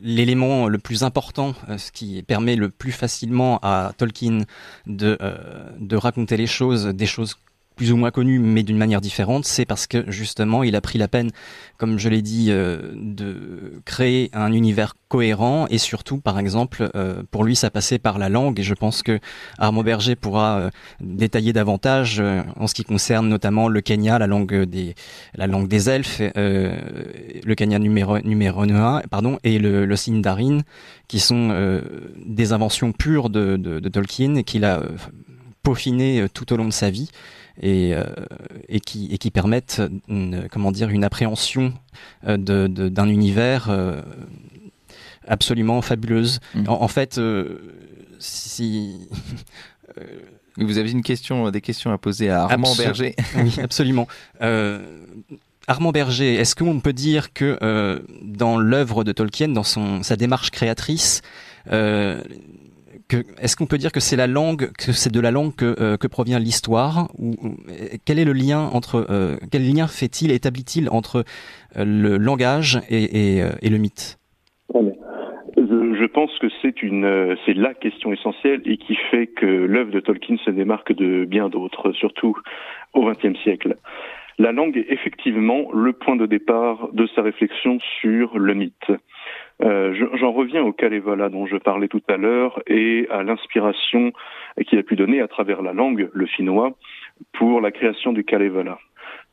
l'élément 0.03 0.69
le, 0.69 0.79
plus 0.79 1.03
important, 1.03 1.55
euh, 1.69 1.79
ce 1.79 1.93
qui 1.93 2.23
permet 2.23 2.57
le 2.57 2.71
plus 2.71 2.93
facilement 2.93 3.59
à 3.63 3.93
Tolkien 3.97 4.41
de, 4.87 5.19
euh, 5.21 5.37
de 5.79 5.97
raconter 5.97 6.37
les 6.37 6.47
choses, 6.47 6.87
des 6.87 7.07
choses 7.07 7.37
plus 7.81 7.93
ou 7.93 7.97
moins 7.97 8.11
connu, 8.11 8.39
mais 8.39 8.63
d'une 8.63 8.77
manière 8.77 9.01
différente, 9.01 9.47
c'est 9.47 9.65
parce 9.65 9.87
que 9.87 10.05
justement, 10.11 10.63
il 10.63 10.77
a 10.77 10.83
pris 10.83 10.99
la 10.99 11.09
peine, 11.09 11.31
comme 11.79 11.99
je 11.99 12.11
l'ai 12.11 12.21
dit, 12.21 12.49
euh, 12.51 12.93
de 12.95 13.81
créer 13.87 14.29
un 14.35 14.53
univers 14.53 14.97
cohérent 15.09 15.67
et 15.71 15.79
surtout, 15.79 16.19
par 16.19 16.39
exemple, 16.39 16.91
euh, 16.95 17.23
pour 17.31 17.43
lui, 17.43 17.57
ça 17.57 17.71
passait 17.71 17.99
par 17.99 18.19
la 18.19 18.29
langue. 18.29 18.61
Et 18.61 18.63
je 18.63 18.75
pense 18.75 19.03
que 19.03 19.19
Armand 19.57 19.83
Berger 19.83 20.15
pourra 20.15 20.59
euh, 20.59 20.71
détailler 21.01 21.55
davantage 21.55 22.23
en 22.57 22.67
ce 22.67 22.75
qui 22.75 22.85
concerne 22.85 23.31
notamment 23.31 23.67
le 23.67 23.81
Kenya, 23.81 24.19
la 24.19 24.27
langue 24.27 24.67
des 24.69 25.89
elfes, 25.89 26.21
le 26.37 27.55
Kenya 27.55 27.79
numéro 27.79 28.19
numéro 28.19 28.61
1, 28.61 29.05
pardon, 29.11 29.39
et 29.43 29.59
le, 29.59 29.97
Sindarin, 29.97 30.59
qui 31.09 31.19
sont 31.19 31.81
des 32.27 32.53
inventions 32.53 32.93
pures 32.93 33.31
de, 33.31 33.57
de, 33.57 33.81
de 33.81 33.89
Tolkien 33.89 34.35
et 34.35 34.45
qu'il 34.45 34.67
a 34.67 34.83
peaufiné 35.63 36.27
tout 36.35 36.53
au 36.53 36.59
long 36.59 36.67
de 36.67 36.73
sa 36.75 36.91
vie 36.91 37.09
et, 37.61 37.95
euh, 37.95 38.05
et, 38.69 38.81
qui, 38.81 39.09
et 39.13 39.19
qui 39.19 39.31
permettent 39.31 39.83
une, 40.09 40.49
comment 40.51 40.73
dire, 40.73 40.89
une 40.89 41.05
appréhension 41.05 41.75
euh, 42.27 42.37
de, 42.37 42.67
d'un 42.67 43.09
univers 43.09 43.69
euh, 43.69 44.01
absolument 45.27 45.83
fabuleuse. 45.83 46.41
Mm. 46.55 46.69
En, 46.69 46.89
fait, 46.89 47.21
si... 48.19 49.09
Vous 50.57 50.79
avez 50.79 50.91
une 50.91 51.03
question, 51.03 51.51
des 51.51 51.61
questions 51.61 51.93
à 51.93 51.99
poser 51.99 52.29
à 52.31 52.43
Armand 52.43 52.75
Berger. 52.75 53.15
oui, 53.37 53.55
absolument. 53.63 54.09
Armand 55.69 55.93
Berger, 55.93 56.35
est-ce 56.35 56.55
qu'on 56.55 56.81
peut 56.81 56.93
dire 56.93 57.33
que 57.33 58.03
dans 58.23 58.59
l'œuvre 58.59 59.05
de 59.05 59.13
Tolkien, 59.13 59.49
dans 59.49 59.63
son, 59.63 60.03
sa 60.03 60.17
démarche 60.17 60.51
créatrice, 60.51 61.23
est-ce 63.41 63.57
qu'on 63.57 63.67
peut 63.67 63.79
dire 63.79 63.93
que 63.93 64.01
c'est 64.01 64.17
la 64.17 64.27
langue, 64.27 64.71
que 64.79 64.93
c'est 64.93 65.13
de 65.13 65.21
la 65.21 65.31
langue 65.31 65.55
que, 65.55 65.75
euh, 65.81 65.97
provient 66.11 66.39
l'histoire 66.39 67.09
ou, 67.19 67.35
quel 68.05 68.19
est 68.19 68.25
le 68.25 68.33
lien 68.33 68.69
entre 68.73 69.07
euh, 69.11 69.37
quel 69.51 69.63
lien 69.63 69.87
fait-il 69.87 70.33
établit-il 70.33 70.89
entre 70.91 71.25
euh, 71.77 71.85
le 71.85 72.17
langage 72.17 72.81
et 72.91 73.43
le 73.71 73.79
mythe? 73.79 74.19
Je, 75.57 76.07
pense 76.07 76.37
que 76.39 76.49
c'est 76.63 76.83
une 76.83 77.37
c'est 77.45 77.55
la 77.55 77.75
question 77.75 78.13
essentielle 78.13 78.63
et 78.65 78.79
qui 78.79 78.97
fait 79.11 79.27
que 79.27 79.47
l'œuvre 79.47 79.91
de 79.91 80.01
Tolkien 80.01 80.37
se 80.45 80.51
démarque 80.51 80.93
de 80.93 81.25
bien 81.25 81.49
d'autres, 81.49 81.93
surtout 81.93 82.37
au 82.95 83.09
XXe 83.09 83.39
siècle. 83.43 83.77
La 84.39 84.53
langue 84.53 84.77
est 84.77 84.87
effectivement 84.91 85.71
le 85.73 85.93
point 85.93 86.17
de 86.17 86.27
départ 86.27 86.89
de 86.93 87.07
sa 87.15 87.23
réflexion 87.23 87.79
sur 88.01 88.39
le 88.39 88.55
mythe. 88.55 88.91
Euh, 89.63 89.95
j'en 90.15 90.33
reviens 90.33 90.63
au 90.63 90.73
Kalevala 90.73 91.29
dont 91.29 91.47
je 91.47 91.57
parlais 91.57 91.89
tout 91.89 92.03
à 92.09 92.17
l'heure 92.17 92.63
et 92.67 93.07
à 93.11 93.23
l'inspiration 93.23 94.13
qu'il 94.67 94.79
a 94.79 94.83
pu 94.83 94.97
donner 94.97 95.21
à 95.21 95.29
travers 95.29 95.63
la 95.63 95.73
langue, 95.73 96.09
le 96.13 96.27
finnois, 96.27 96.73
pour 97.33 97.61
la 97.61 97.71
création 97.71 98.13
du 98.13 98.25
Kalevala. 98.25 98.79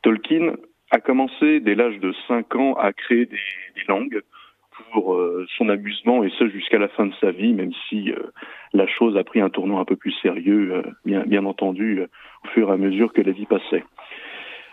Tolkien 0.02 0.54
a 0.90 1.00
commencé 1.00 1.60
dès 1.60 1.74
l'âge 1.74 1.98
de 2.00 2.12
5 2.26 2.54
ans 2.56 2.74
à 2.74 2.92
créer 2.92 3.26
des, 3.26 3.36
des 3.74 3.84
langues 3.88 4.20
pour 4.92 5.14
euh, 5.14 5.46
son 5.56 5.68
amusement 5.70 6.22
et 6.22 6.30
ce 6.38 6.48
jusqu'à 6.48 6.78
la 6.78 6.88
fin 6.88 7.06
de 7.06 7.14
sa 7.20 7.30
vie, 7.30 7.54
même 7.54 7.72
si 7.88 8.12
la 8.72 8.86
chose 8.86 9.16
a 9.16 9.24
pris 9.24 9.40
un 9.40 9.50
tournant 9.50 9.80
un 9.80 9.84
peu 9.84 9.96
plus 9.96 10.12
sérieux, 10.22 10.82
bien, 11.04 11.24
bien 11.24 11.44
entendu, 11.46 12.02
au 12.44 12.48
fur 12.48 12.68
et 12.68 12.72
à 12.72 12.76
mesure 12.76 13.12
que 13.12 13.22
la 13.22 13.32
vie 13.32 13.46
passait. 13.46 13.84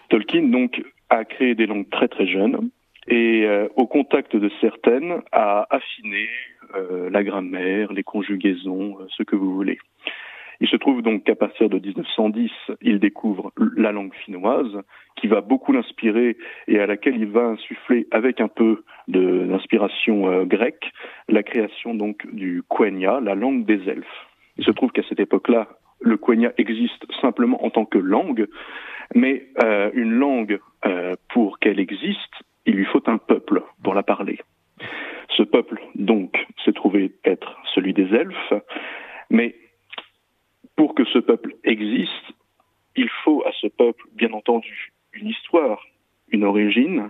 Tolkien 0.10 0.44
donc 0.44 0.84
a 1.10 1.24
créé 1.24 1.56
des 1.56 1.66
langues 1.66 1.90
très 1.90 2.08
très 2.08 2.28
jeunes 2.28 2.70
et 3.08 3.48
au 3.76 3.88
contact 3.88 4.36
de 4.36 4.50
certaines 4.62 5.22
a 5.32 5.68
affiné 5.70 6.28
la 7.12 7.24
grammaire, 7.24 7.94
les 7.94 8.04
conjugaisons, 8.04 8.98
ce 9.10 9.24
que 9.24 9.36
vous 9.36 9.54
voulez. 9.54 9.78
Il 10.62 10.68
se 10.68 10.76
trouve 10.78 11.02
donc 11.02 11.24
qu'à 11.24 11.36
partir 11.36 11.70
de 11.70 11.80
1910, 11.80 12.52
il 12.82 13.00
découvre 13.00 13.52
la 13.76 13.92
langue 13.92 14.14
finnoise, 14.26 14.82
qui 15.16 15.28
va 15.28 15.42
beaucoup 15.42 15.72
l'inspirer 15.72 16.38
et 16.68 16.80
à 16.80 16.86
laquelle 16.86 17.18
il 17.18 17.28
va 17.28 17.42
insuffler 17.42 18.08
avec 18.12 18.42
un 18.42 18.48
peu 18.48 18.84
d'inspiration 19.08 20.30
euh, 20.30 20.46
grecque 20.46 20.92
la 21.30 21.44
création 21.44 21.94
donc 21.94 22.26
du 22.34 22.64
Quenya, 22.70 23.20
la 23.20 23.36
langue 23.36 23.66
des 23.66 23.88
elfes. 23.90 24.28
Il 24.58 24.66
se 24.66 24.72
trouve 24.72 24.92
qu'à 24.92 25.04
cette 25.10 25.20
époque-là, 25.20 25.68
le 26.02 26.18
Quenya 26.18 26.54
existe 26.58 27.06
simplement 27.22 27.64
en 27.66 27.70
tant 27.70 27.86
que 27.86 27.98
langue, 27.98 28.48
mais 29.14 29.48
euh, 29.64 29.90
une 29.94 30.14
langue, 30.14 30.60
euh, 30.86 31.14
pour 31.34 31.60
qu'elle 31.60 31.80
existe, 31.80 32.34
il 32.66 32.76
lui 32.76 32.86
faut 32.86 33.04
un 33.08 33.18
peuple 33.18 33.64
pour 33.84 33.94
la 33.94 34.04
parler. 34.04 34.40
Ce 35.36 35.44
peuple, 35.44 35.82
donc, 35.96 36.46
s'est 36.64 36.74
trouvé 36.74 37.12
être 37.26 37.58
celui 37.74 37.94
des 37.94 38.14
elfes, 38.14 38.54
mais 39.30 39.56
pour 40.76 40.96
que 40.96 41.06
ce 41.06 41.20
peuple 41.20 41.56
existe, 41.64 42.34
il 42.96 43.10
faut 43.24 43.44
à 43.46 43.52
ce 43.60 43.68
peuple, 43.68 44.06
bien 44.14 44.32
entendu, 44.34 44.94
une 45.14 45.28
histoire, 45.28 45.86
une 46.30 46.44
origine, 46.44 47.10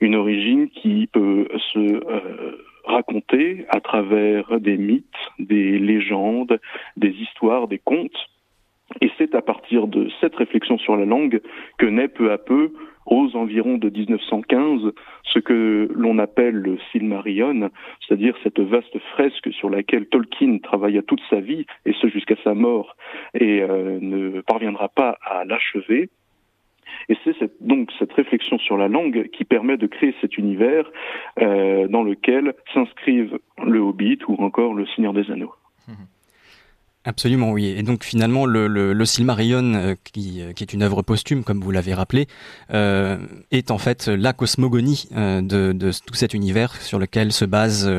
une 0.00 0.14
origine 0.14 0.68
qui 0.70 1.06
peut 1.06 1.48
se 1.72 1.78
euh, 1.78 2.66
raconter 2.84 3.64
à 3.70 3.80
travers 3.80 4.60
des 4.60 4.76
mythes, 4.76 5.06
des 5.38 5.78
légendes, 5.78 6.60
des 6.96 7.10
histoires, 7.10 7.68
des 7.68 7.78
contes. 7.78 8.28
Et 9.00 9.10
c'est 9.16 9.34
à 9.34 9.42
partir 9.42 9.86
de 9.86 10.10
cette 10.20 10.34
réflexion 10.36 10.78
sur 10.78 10.96
la 10.96 11.06
langue 11.06 11.40
que 11.78 11.86
naît 11.86 12.08
peu 12.08 12.32
à 12.32 12.38
peu 12.38 12.72
aux 13.06 13.34
environs 13.34 13.78
de 13.78 13.90
1915 13.90 14.92
ce 15.24 15.38
que 15.38 15.88
l'on 15.94 16.18
appelle 16.18 16.54
le 16.54 16.78
Silmarillion, 16.92 17.70
c'est-à-dire 18.00 18.34
cette 18.42 18.60
vaste 18.60 18.98
fresque 19.12 19.52
sur 19.52 19.70
laquelle 19.70 20.06
Tolkien 20.06 20.58
travailla 20.58 21.02
toute 21.02 21.22
sa 21.28 21.40
vie, 21.40 21.66
et 21.86 21.92
ce 22.00 22.08
jusqu'à 22.08 22.36
sa 22.44 22.54
mort, 22.54 22.96
et 23.34 23.62
euh, 23.62 23.98
ne 24.00 24.40
parviendra 24.42 24.88
pas 24.88 25.18
à 25.24 25.44
l'achever. 25.44 26.08
Et 27.08 27.16
c'est 27.24 27.34
donc 27.60 27.90
cette 27.98 28.12
réflexion 28.12 28.58
sur 28.58 28.76
la 28.76 28.88
langue 28.88 29.28
qui 29.32 29.44
permet 29.44 29.76
de 29.76 29.86
créer 29.86 30.14
cet 30.20 30.38
univers 30.38 30.90
euh, 31.40 31.88
dans 31.88 32.02
lequel 32.02 32.54
s'inscrivent 32.72 33.38
le 33.64 33.80
Hobbit 33.80 34.18
ou 34.28 34.34
encore 34.42 34.74
le 34.74 34.86
Seigneur 34.94 35.12
des 35.12 35.30
Anneaux. 35.30 35.54
Mmh. 35.88 35.92
Absolument, 37.06 37.52
oui. 37.52 37.66
Et 37.66 37.82
donc 37.82 38.02
finalement, 38.02 38.46
le, 38.46 38.66
le, 38.66 38.94
le 38.94 39.04
Silmarillion, 39.04 39.74
euh, 39.74 39.94
qui, 40.04 40.40
euh, 40.40 40.52
qui, 40.54 40.64
est 40.64 40.72
une 40.72 40.82
œuvre 40.82 41.02
posthume, 41.02 41.44
comme 41.44 41.60
vous 41.60 41.70
l'avez 41.70 41.92
rappelé, 41.92 42.28
euh, 42.72 43.18
est 43.50 43.70
en 43.70 43.76
fait 43.76 44.08
la 44.08 44.32
cosmogonie 44.32 45.08
euh, 45.14 45.42
de, 45.42 45.72
de, 45.72 45.90
tout 46.06 46.14
cet 46.14 46.32
univers 46.32 46.80
sur 46.80 46.98
lequel 46.98 47.30
se 47.32 47.44
base 47.44 47.90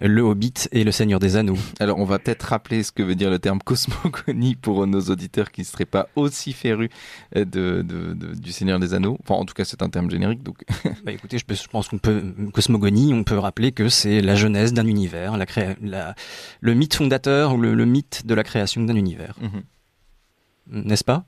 le 0.00 0.20
Hobbit 0.22 0.54
et 0.72 0.84
le 0.84 0.90
Seigneur 0.90 1.20
des 1.20 1.36
Anneaux. 1.36 1.58
Alors, 1.80 1.98
on 1.98 2.06
va 2.06 2.18
peut-être 2.18 2.44
rappeler 2.44 2.82
ce 2.82 2.92
que 2.92 3.02
veut 3.02 3.14
dire 3.14 3.28
le 3.28 3.38
terme 3.38 3.58
cosmogonie 3.64 4.54
pour 4.54 4.86
nos 4.86 5.02
auditeurs 5.02 5.50
qui 5.50 5.60
ne 5.60 5.66
seraient 5.66 5.84
pas 5.84 6.08
aussi 6.16 6.54
férus 6.54 6.88
de, 7.34 7.42
de, 7.44 8.14
du 8.14 8.52
Seigneur 8.52 8.78
des 8.80 8.94
Anneaux. 8.94 9.18
Enfin, 9.22 9.34
en 9.34 9.44
tout 9.44 9.52
cas, 9.54 9.64
c'est 9.64 9.82
un 9.82 9.90
terme 9.90 10.10
générique. 10.10 10.42
Donc, 10.42 10.64
bah, 11.04 11.12
écoutez, 11.12 11.36
je, 11.36 11.44
je 11.54 11.68
pense 11.68 11.88
qu'on 11.88 11.98
peut 11.98 12.22
cosmogonie, 12.54 13.12
on 13.12 13.22
peut 13.22 13.38
rappeler 13.38 13.72
que 13.72 13.90
c'est 13.90 14.22
la 14.22 14.34
genèse 14.34 14.72
d'un 14.72 14.86
univers, 14.86 15.36
la, 15.36 15.44
la, 15.82 16.14
le 16.62 16.74
mythe 16.74 16.94
fondateur 16.94 17.54
ou 17.54 17.58
le, 17.58 17.74
le 17.74 17.84
mythe 17.84 18.22
de 18.24 18.34
la 18.34 18.45
création 18.46 18.82
d'un 18.82 18.96
univers. 18.96 19.34
Mhm. 19.40 20.84
N'est-ce 20.84 21.04
pas? 21.04 21.24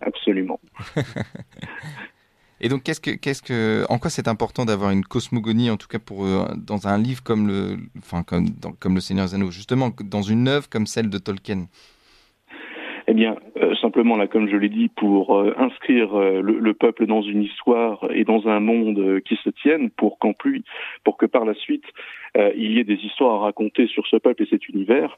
Absolument. 0.00 0.60
Et 2.60 2.68
donc, 2.68 2.84
qu'est-ce 2.84 3.00
que, 3.00 3.10
qu'est-ce 3.10 3.42
que, 3.42 3.84
en 3.90 3.98
quoi 3.98 4.08
c'est 4.08 4.28
important 4.28 4.64
d'avoir 4.64 4.90
une 4.90 5.04
cosmogonie, 5.04 5.70
en 5.70 5.76
tout 5.76 5.88
cas 5.88 5.98
pour 5.98 6.24
euh, 6.24 6.46
dans 6.56 6.88
un 6.88 6.96
livre 6.96 7.22
comme 7.22 7.46
le, 7.46 7.76
enfin 7.98 8.22
comme, 8.22 8.46
comme 8.80 8.94
le 8.94 9.00
Seigneur 9.00 9.26
des 9.26 9.34
Anneaux, 9.34 9.50
justement 9.50 9.90
dans 10.02 10.22
une 10.22 10.48
œuvre 10.48 10.68
comme 10.70 10.86
celle 10.86 11.10
de 11.10 11.18
Tolkien? 11.18 11.66
Eh 13.08 13.14
bien, 13.14 13.36
euh, 13.58 13.74
simplement 13.76 14.16
là, 14.16 14.26
comme 14.26 14.48
je 14.48 14.56
l'ai 14.56 14.70
dit, 14.70 14.88
pour 14.88 15.36
euh, 15.36 15.54
inscrire 15.58 16.16
le, 16.16 16.58
le, 16.58 16.74
peuple 16.74 17.06
dans 17.06 17.22
une 17.22 17.42
histoire 17.42 18.04
et 18.10 18.24
dans 18.24 18.48
un 18.48 18.58
monde 18.58 19.20
qui 19.20 19.36
se 19.44 19.50
tienne, 19.50 19.90
pour 19.90 20.18
qu'en 20.18 20.32
plus, 20.32 20.64
pour 21.04 21.18
que 21.18 21.26
par 21.26 21.44
la 21.44 21.54
suite 21.54 21.84
il 22.54 22.72
y 22.72 22.78
ait 22.78 22.84
des 22.84 23.00
histoires 23.02 23.36
à 23.36 23.44
raconter 23.46 23.86
sur 23.86 24.06
ce 24.08 24.16
peuple 24.16 24.42
et 24.42 24.46
cet 24.50 24.68
univers. 24.68 25.16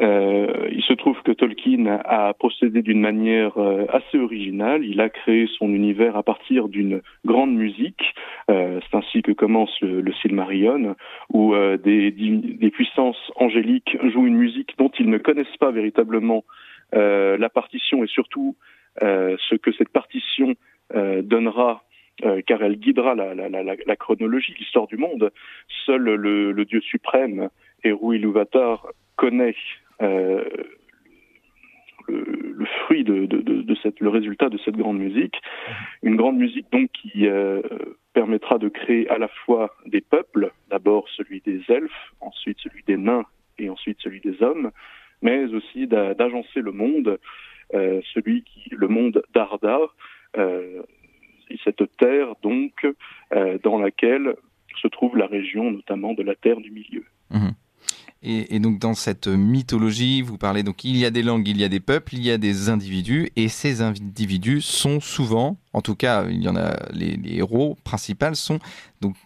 Euh, 0.00 0.68
il 0.72 0.82
se 0.82 0.94
trouve 0.94 1.20
que 1.22 1.32
Tolkien 1.32 2.00
a 2.04 2.32
procédé 2.32 2.80
d'une 2.80 3.00
manière 3.00 3.58
euh, 3.58 3.86
assez 3.90 4.18
originale. 4.18 4.84
Il 4.84 5.00
a 5.00 5.10
créé 5.10 5.46
son 5.58 5.68
univers 5.68 6.16
à 6.16 6.22
partir 6.22 6.68
d'une 6.68 7.02
grande 7.24 7.54
musique. 7.54 8.02
Euh, 8.50 8.80
c'est 8.82 8.96
ainsi 8.96 9.22
que 9.22 9.32
commence 9.32 9.70
le, 9.80 10.00
le 10.00 10.12
Silmarillion, 10.14 10.96
où 11.32 11.54
euh, 11.54 11.76
des, 11.76 12.10
des, 12.10 12.70
puissances 12.70 13.30
angéliques 13.36 13.96
jouent 14.10 14.26
une 14.26 14.36
musique 14.36 14.76
dont 14.78 14.90
ils 14.98 15.10
ne 15.10 15.18
connaissent 15.18 15.56
pas 15.58 15.70
véritablement 15.70 16.44
euh, 16.94 17.36
la 17.36 17.48
partition 17.48 18.02
et 18.02 18.08
surtout 18.08 18.56
ce 19.00 19.54
que 19.54 19.72
cette 19.72 19.88
partition 19.88 20.54
donnera 20.92 21.84
car 22.46 22.62
elle 22.62 22.76
guidera 22.76 23.14
la, 23.14 23.34
la, 23.34 23.48
la, 23.48 23.62
la 23.62 23.96
chronologie, 23.96 24.54
l'histoire 24.58 24.86
du 24.88 24.98
monde. 24.98 25.30
Seul 25.86 26.02
le, 26.02 26.52
le, 26.52 26.64
Dieu 26.66 26.82
suprême, 26.82 27.48
Eru 27.82 28.16
Iluvatar, 28.16 28.88
connaît 29.16 29.54
euh, 30.02 30.44
le, 32.08 32.66
fruit 32.84 33.04
de, 33.04 33.74
cette, 33.82 34.00
le 34.00 34.08
résultat 34.08 34.48
de 34.48 34.58
cette 34.64 34.76
grande 34.76 34.98
musique, 34.98 35.36
une 36.02 36.16
grande 36.16 36.36
musique 36.36 36.66
donc 36.72 36.90
qui 36.92 37.26
euh, 37.26 37.62
permettra 38.12 38.58
de 38.58 38.68
créer 38.68 39.08
à 39.08 39.18
la 39.18 39.28
fois 39.28 39.74
des 39.86 40.00
peuples, 40.00 40.52
d'abord 40.70 41.08
celui 41.16 41.40
des 41.40 41.62
elfes, 41.68 42.12
ensuite 42.20 42.58
celui 42.60 42.82
des 42.84 42.96
nains 42.96 43.26
et 43.58 43.70
ensuite 43.70 43.98
celui 44.00 44.20
des 44.20 44.42
hommes, 44.42 44.70
mais 45.22 45.44
aussi 45.46 45.86
d'agencer 45.86 46.60
le 46.60 46.72
monde, 46.72 47.18
euh, 47.74 48.00
celui 48.14 48.42
qui, 48.42 48.70
le 48.70 48.88
monde 48.88 49.22
d'Ardar, 49.34 49.94
euh, 50.36 50.82
cette 51.64 51.82
terre 51.96 52.34
donc 52.42 52.86
dans 53.64 53.78
laquelle 53.78 54.36
se 54.80 54.86
trouve 54.86 55.16
la 55.16 55.26
région 55.26 55.72
notamment 55.72 56.14
de 56.14 56.22
la 56.22 56.36
terre 56.36 56.60
du 56.60 56.70
milieu. 56.70 57.04
Mmh. 57.30 57.50
Et, 58.22 58.58
donc 58.58 58.78
dans 58.78 58.92
cette 58.92 59.28
mythologie, 59.28 60.20
vous 60.20 60.36
parlez 60.36 60.62
donc 60.62 60.84
il 60.84 60.98
y 60.98 61.06
a 61.06 61.10
des 61.10 61.22
langues, 61.22 61.48
il 61.48 61.58
y 61.58 61.64
a 61.64 61.70
des 61.70 61.80
peuples, 61.80 62.14
il 62.14 62.22
y 62.22 62.30
a 62.30 62.36
des 62.36 62.68
individus, 62.68 63.30
et 63.34 63.48
ces 63.48 63.80
individus 63.80 64.60
sont 64.60 65.00
souvent, 65.00 65.56
en 65.72 65.80
tout 65.80 65.94
cas 65.94 66.26
il 66.28 66.42
y 66.42 66.48
en 66.48 66.56
a 66.56 66.76
les, 66.92 67.18
héros 67.24 67.78
principaux 67.82 68.34
sont 68.34 68.58
donc 69.00 69.16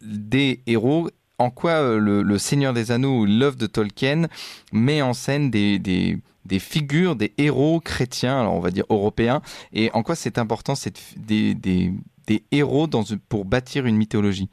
des 0.00 0.62
héros. 0.66 1.10
En 1.38 1.50
quoi 1.50 1.72
euh, 1.72 1.98
le, 1.98 2.38
Seigneur 2.38 2.72
des 2.72 2.92
Anneaux 2.92 3.26
l'œuvre 3.26 3.56
de 3.56 3.66
Tolkien 3.66 4.28
met 4.72 5.02
en 5.02 5.14
scène 5.14 5.50
des, 5.50 6.20
figures, 6.60 7.16
des 7.16 7.32
héros 7.38 7.80
chrétiens, 7.80 8.38
alors 8.38 8.54
on 8.54 8.60
va 8.60 8.70
dire 8.70 8.84
européens, 8.88 9.42
et 9.72 9.90
en 9.94 10.04
quoi 10.04 10.14
c'est 10.14 10.38
important 10.38 10.76
c'est 10.76 10.96
des, 11.16 11.92
héros 12.52 12.86
pour 13.28 13.44
bâtir 13.44 13.86
une 13.86 13.96
mythologie? 13.96 14.48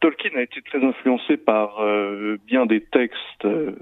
Tolkien 0.00 0.30
a 0.36 0.42
été 0.42 0.62
très 0.62 0.82
influencé 0.84 1.36
par 1.36 1.80
euh, 1.80 2.36
bien 2.46 2.66
des 2.66 2.80
textes 2.80 3.44
euh, 3.44 3.72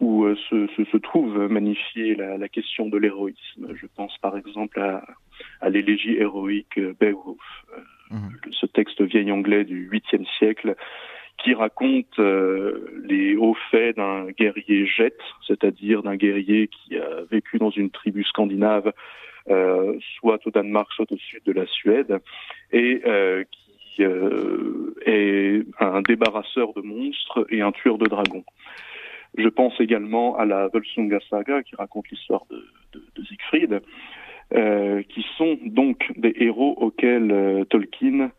où 0.00 0.24
euh, 0.24 0.36
se, 0.50 0.66
se, 0.76 0.84
se, 0.84 0.96
trouve 0.98 1.48
magnifiée 1.48 2.14
la, 2.14 2.36
la 2.36 2.48
question 2.48 2.88
de 2.88 2.98
l'héroïsme. 2.98 3.74
Je 3.74 3.86
pense 3.96 4.16
par 4.18 4.36
exemple 4.36 4.78
à, 4.80 5.02
à 5.60 5.70
l'élégie 5.70 6.16
héroïque 6.16 6.78
Beowulf, 7.00 7.38
mmh. 8.10 8.28
ce 8.50 8.66
texte 8.66 9.00
vieil 9.00 9.32
anglais 9.32 9.64
du 9.64 9.88
8e 9.90 10.26
siècle 10.38 10.76
qui 11.42 11.54
raconte 11.54 12.18
les 12.18 13.36
hauts 13.36 13.56
faits 13.70 13.96
d'un 13.96 14.26
guerrier 14.32 14.86
jet, 14.86 15.16
c'est-à-dire 15.46 16.02
d'un 16.02 16.16
guerrier 16.16 16.66
qui 16.66 16.98
a 16.98 17.22
vécu 17.30 17.58
dans 17.58 17.70
une 17.70 17.90
tribu 17.90 18.24
scandinave, 18.24 18.92
soit 19.46 20.44
au 20.44 20.50
Danemark, 20.50 20.92
soit 20.94 21.10
au 21.12 21.16
sud 21.16 21.44
de 21.44 21.52
la 21.52 21.64
Suède, 21.66 22.18
et 22.72 23.00
euh, 24.00 24.94
est 25.06 25.64
un 25.80 26.02
débarrasseur 26.02 26.72
de 26.74 26.80
monstres 26.80 27.46
et 27.50 27.60
un 27.60 27.72
tueur 27.72 27.98
de 27.98 28.06
dragons. 28.06 28.44
Je 29.36 29.48
pense 29.48 29.78
également 29.80 30.36
à 30.36 30.44
la 30.44 30.68
Volsunga 30.68 31.18
Saga 31.28 31.62
qui 31.62 31.76
raconte 31.76 32.08
l'histoire 32.08 32.44
de, 32.50 33.24
Siegfried, 33.24 33.80
euh, 34.54 35.02
qui 35.08 35.26
sont 35.36 35.58
donc 35.64 36.10
des 36.16 36.32
héros 36.36 36.74
auxquels 36.78 37.30
euh, 37.30 37.64
Tolkien 37.64 38.30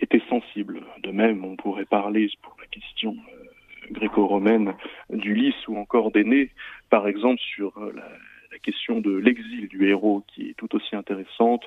était 0.00 0.22
sensible. 0.30 0.80
De 1.02 1.10
même, 1.10 1.44
on 1.44 1.54
pourrait 1.54 1.84
parler 1.84 2.30
pour 2.40 2.56
la 2.58 2.66
question 2.68 3.14
gréco-romaine 3.90 4.72
d'Ulysse 5.10 5.68
ou 5.68 5.76
encore 5.76 6.10
d'Aîné, 6.10 6.48
par 6.88 7.06
exemple 7.06 7.38
sur 7.38 7.78
la, 7.94 8.08
question 8.62 9.00
de 9.00 9.16
l'exil 9.16 9.68
du 9.68 9.88
héros 9.88 10.24
qui 10.28 10.50
est 10.50 10.54
tout 10.54 10.74
aussi 10.74 10.94
intéressante, 10.96 11.64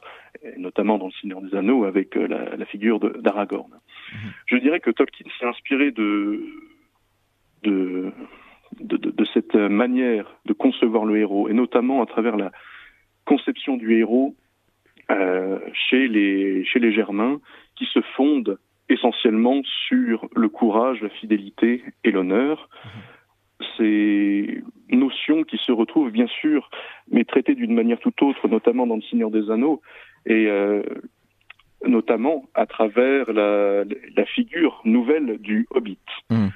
notamment 0.58 0.98
dans 0.98 1.08
Le 1.08 1.12
Seigneur 1.22 1.42
des 1.42 1.56
Anneaux 1.56 1.86
avec 1.86 2.16
la, 2.16 2.66
figure 2.66 3.00
d'Aragorn. 3.00 3.72
Mhm. 3.72 4.32
Je 4.46 4.58
dirais 4.58 4.80
que 4.80 4.92
Tolkien 4.92 5.26
s'est 5.40 5.46
inspiré 5.46 5.92
de, 5.92 6.46
de, 7.64 8.12
de, 8.80 9.26
cette 9.34 9.56
manière 9.56 10.26
de 10.46 10.54
concevoir 10.54 11.06
le 11.06 11.18
héros, 11.18 11.50
et 11.50 11.54
notamment 11.54 12.02
à 12.02 12.06
travers 12.06 12.38
la 12.38 12.52
conception 13.26 13.78
du 13.78 13.98
héros 13.98 14.36
euh, 15.12 15.60
chez, 15.74 16.08
les, 16.08 16.66
chez 16.66 16.80
les 16.80 16.92
Germains, 16.92 17.40
qui 17.76 17.86
se 17.86 18.02
fonde 18.16 18.58
essentiellement 18.90 19.62
sur 19.88 20.28
le 20.36 20.50
courage, 20.50 21.02
la 21.02 21.10
fidélité 21.10 21.84
et 22.04 22.12
l'honneur. 22.12 22.70
Ces 23.78 24.62
notions 25.04 25.44
qui 25.44 25.58
se 25.58 25.72
retrouvent 25.72 26.12
bien 26.12 26.28
sûr, 26.28 26.70
mais 27.12 27.24
traitées 27.24 27.56
d'une 27.56 27.74
manière 27.74 28.00
tout 28.00 28.14
autre, 28.24 28.48
notamment 28.48 28.88
dans 28.88 28.96
le 28.96 29.02
Seigneur 29.04 29.32
des 29.32 29.50
Anneaux, 29.52 29.82
et 30.26 30.48
euh, 30.48 30.84
notamment 31.86 32.46
à 32.54 32.66
travers 32.66 33.32
la, 33.32 33.84
la, 34.16 34.26
figure 34.26 34.82
nouvelle 34.86 35.38
du 35.40 35.68
Hobbit. 35.72 35.98
Mmh. 36.30 36.48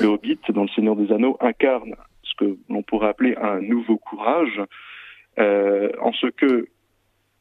Le 0.00 0.06
Hobbit, 0.06 0.40
dans 0.50 0.62
le 0.62 0.68
Seigneur 0.68 0.96
des 0.96 1.12
Anneaux, 1.12 1.36
incarne 1.40 1.94
ce 2.22 2.34
que 2.36 2.56
l'on 2.68 2.82
pourrait 2.82 3.08
appeler 3.08 3.36
un 3.36 3.60
nouveau 3.60 3.98
courage, 3.98 4.60
euh, 5.38 5.90
en 6.00 6.12
ce 6.12 6.28
que, 6.28 6.68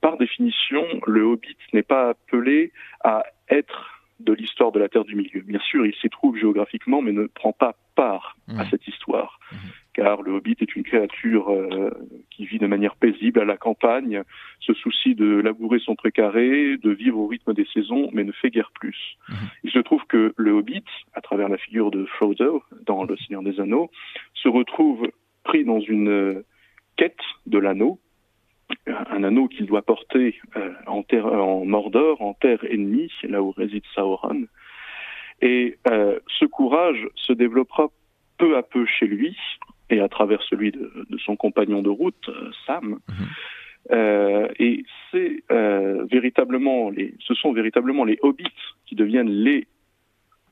par 0.01 0.17
définition, 0.17 0.83
le 1.07 1.23
Hobbit 1.23 1.57
n'est 1.73 1.83
pas 1.83 2.09
appelé 2.09 2.71
à 3.03 3.23
être 3.49 3.91
de 4.19 4.33
l'histoire 4.33 4.71
de 4.71 4.79
la 4.79 4.89
Terre 4.89 5.05
du 5.05 5.15
Milieu. 5.15 5.41
Bien 5.41 5.59
sûr, 5.59 5.85
il 5.85 5.93
s'y 5.95 6.09
trouve 6.09 6.37
géographiquement, 6.37 7.01
mais 7.01 7.11
ne 7.11 7.27
prend 7.27 7.51
pas 7.51 7.75
part 7.95 8.37
à 8.49 8.63
mmh. 8.63 8.67
cette 8.69 8.87
histoire. 8.87 9.39
Mmh. 9.51 9.55
Car 9.95 10.21
le 10.23 10.33
hobbit 10.33 10.57
est 10.59 10.75
une 10.75 10.83
créature 10.83 11.49
euh, 11.49 11.89
qui 12.29 12.45
vit 12.45 12.59
de 12.59 12.67
manière 12.67 12.97
paisible 12.97 13.39
à 13.39 13.45
la 13.45 13.55
campagne, 13.55 14.23
se 14.59 14.73
soucie 14.73 15.15
de 15.15 15.25
labourer 15.39 15.79
son 15.79 15.95
précaré, 15.95 16.75
de 16.75 16.91
vivre 16.91 17.17
au 17.17 17.27
rythme 17.27 17.53
des 17.53 17.65
saisons, 17.73 18.09
mais 18.11 18.25
ne 18.25 18.33
fait 18.33 18.49
guère 18.49 18.71
plus. 18.73 19.17
Mmh. 19.29 19.33
Il 19.63 19.71
se 19.71 19.79
trouve 19.79 20.03
que 20.09 20.33
le 20.35 20.51
hobbit, 20.51 20.83
à 21.13 21.21
travers 21.21 21.47
la 21.47 21.57
figure 21.57 21.91
de 21.91 22.03
Frodo 22.05 22.61
dans 22.85 23.05
Le 23.05 23.15
Seigneur 23.15 23.41
des 23.41 23.57
Anneaux, 23.61 23.89
se 24.33 24.49
retrouve 24.49 25.09
pris 25.45 25.63
dans 25.63 25.79
une 25.79 26.09
euh, 26.09 26.45
quête 26.97 27.15
de 27.45 27.57
l'anneau, 27.57 27.99
un 28.87 29.23
anneau 29.23 29.47
qu'il 29.47 29.65
doit 29.65 29.83
porter 29.83 30.39
euh, 30.57 30.73
en, 30.87 31.03
terre, 31.03 31.27
en 31.27 31.63
Mordor, 31.63 32.21
en 32.21 32.33
terre 32.33 32.65
ennemie, 32.69 33.11
là 33.23 33.41
où 33.41 33.51
réside 33.51 33.83
Sauron. 33.93 34.45
Et 35.41 35.77
euh, 35.87 36.19
ce 36.39 36.45
courage 36.45 37.07
se 37.15 37.31
développera 37.31 37.87
peu 38.37 38.57
à 38.57 38.63
peu 38.63 38.85
chez 38.85 39.07
lui 39.07 39.37
et 39.89 39.99
à 39.99 40.09
travers 40.09 40.41
celui 40.43 40.71
de, 40.71 40.91
son 41.23 41.35
compagnon 41.35 41.81
de 41.81 41.89
route, 41.89 42.29
euh, 42.29 42.51
Sam. 42.65 42.99
Mhm. 43.07 44.47
et 44.59 44.83
c'est 45.11 45.43
véritablement 46.09 46.89
les, 46.89 47.13
ce 47.19 47.35
sont 47.35 47.53
véritablement 47.53 48.03
les 48.03 48.17
hobbits 48.23 48.61
qui 48.87 48.95
deviennent 48.95 49.29
les 49.29 49.67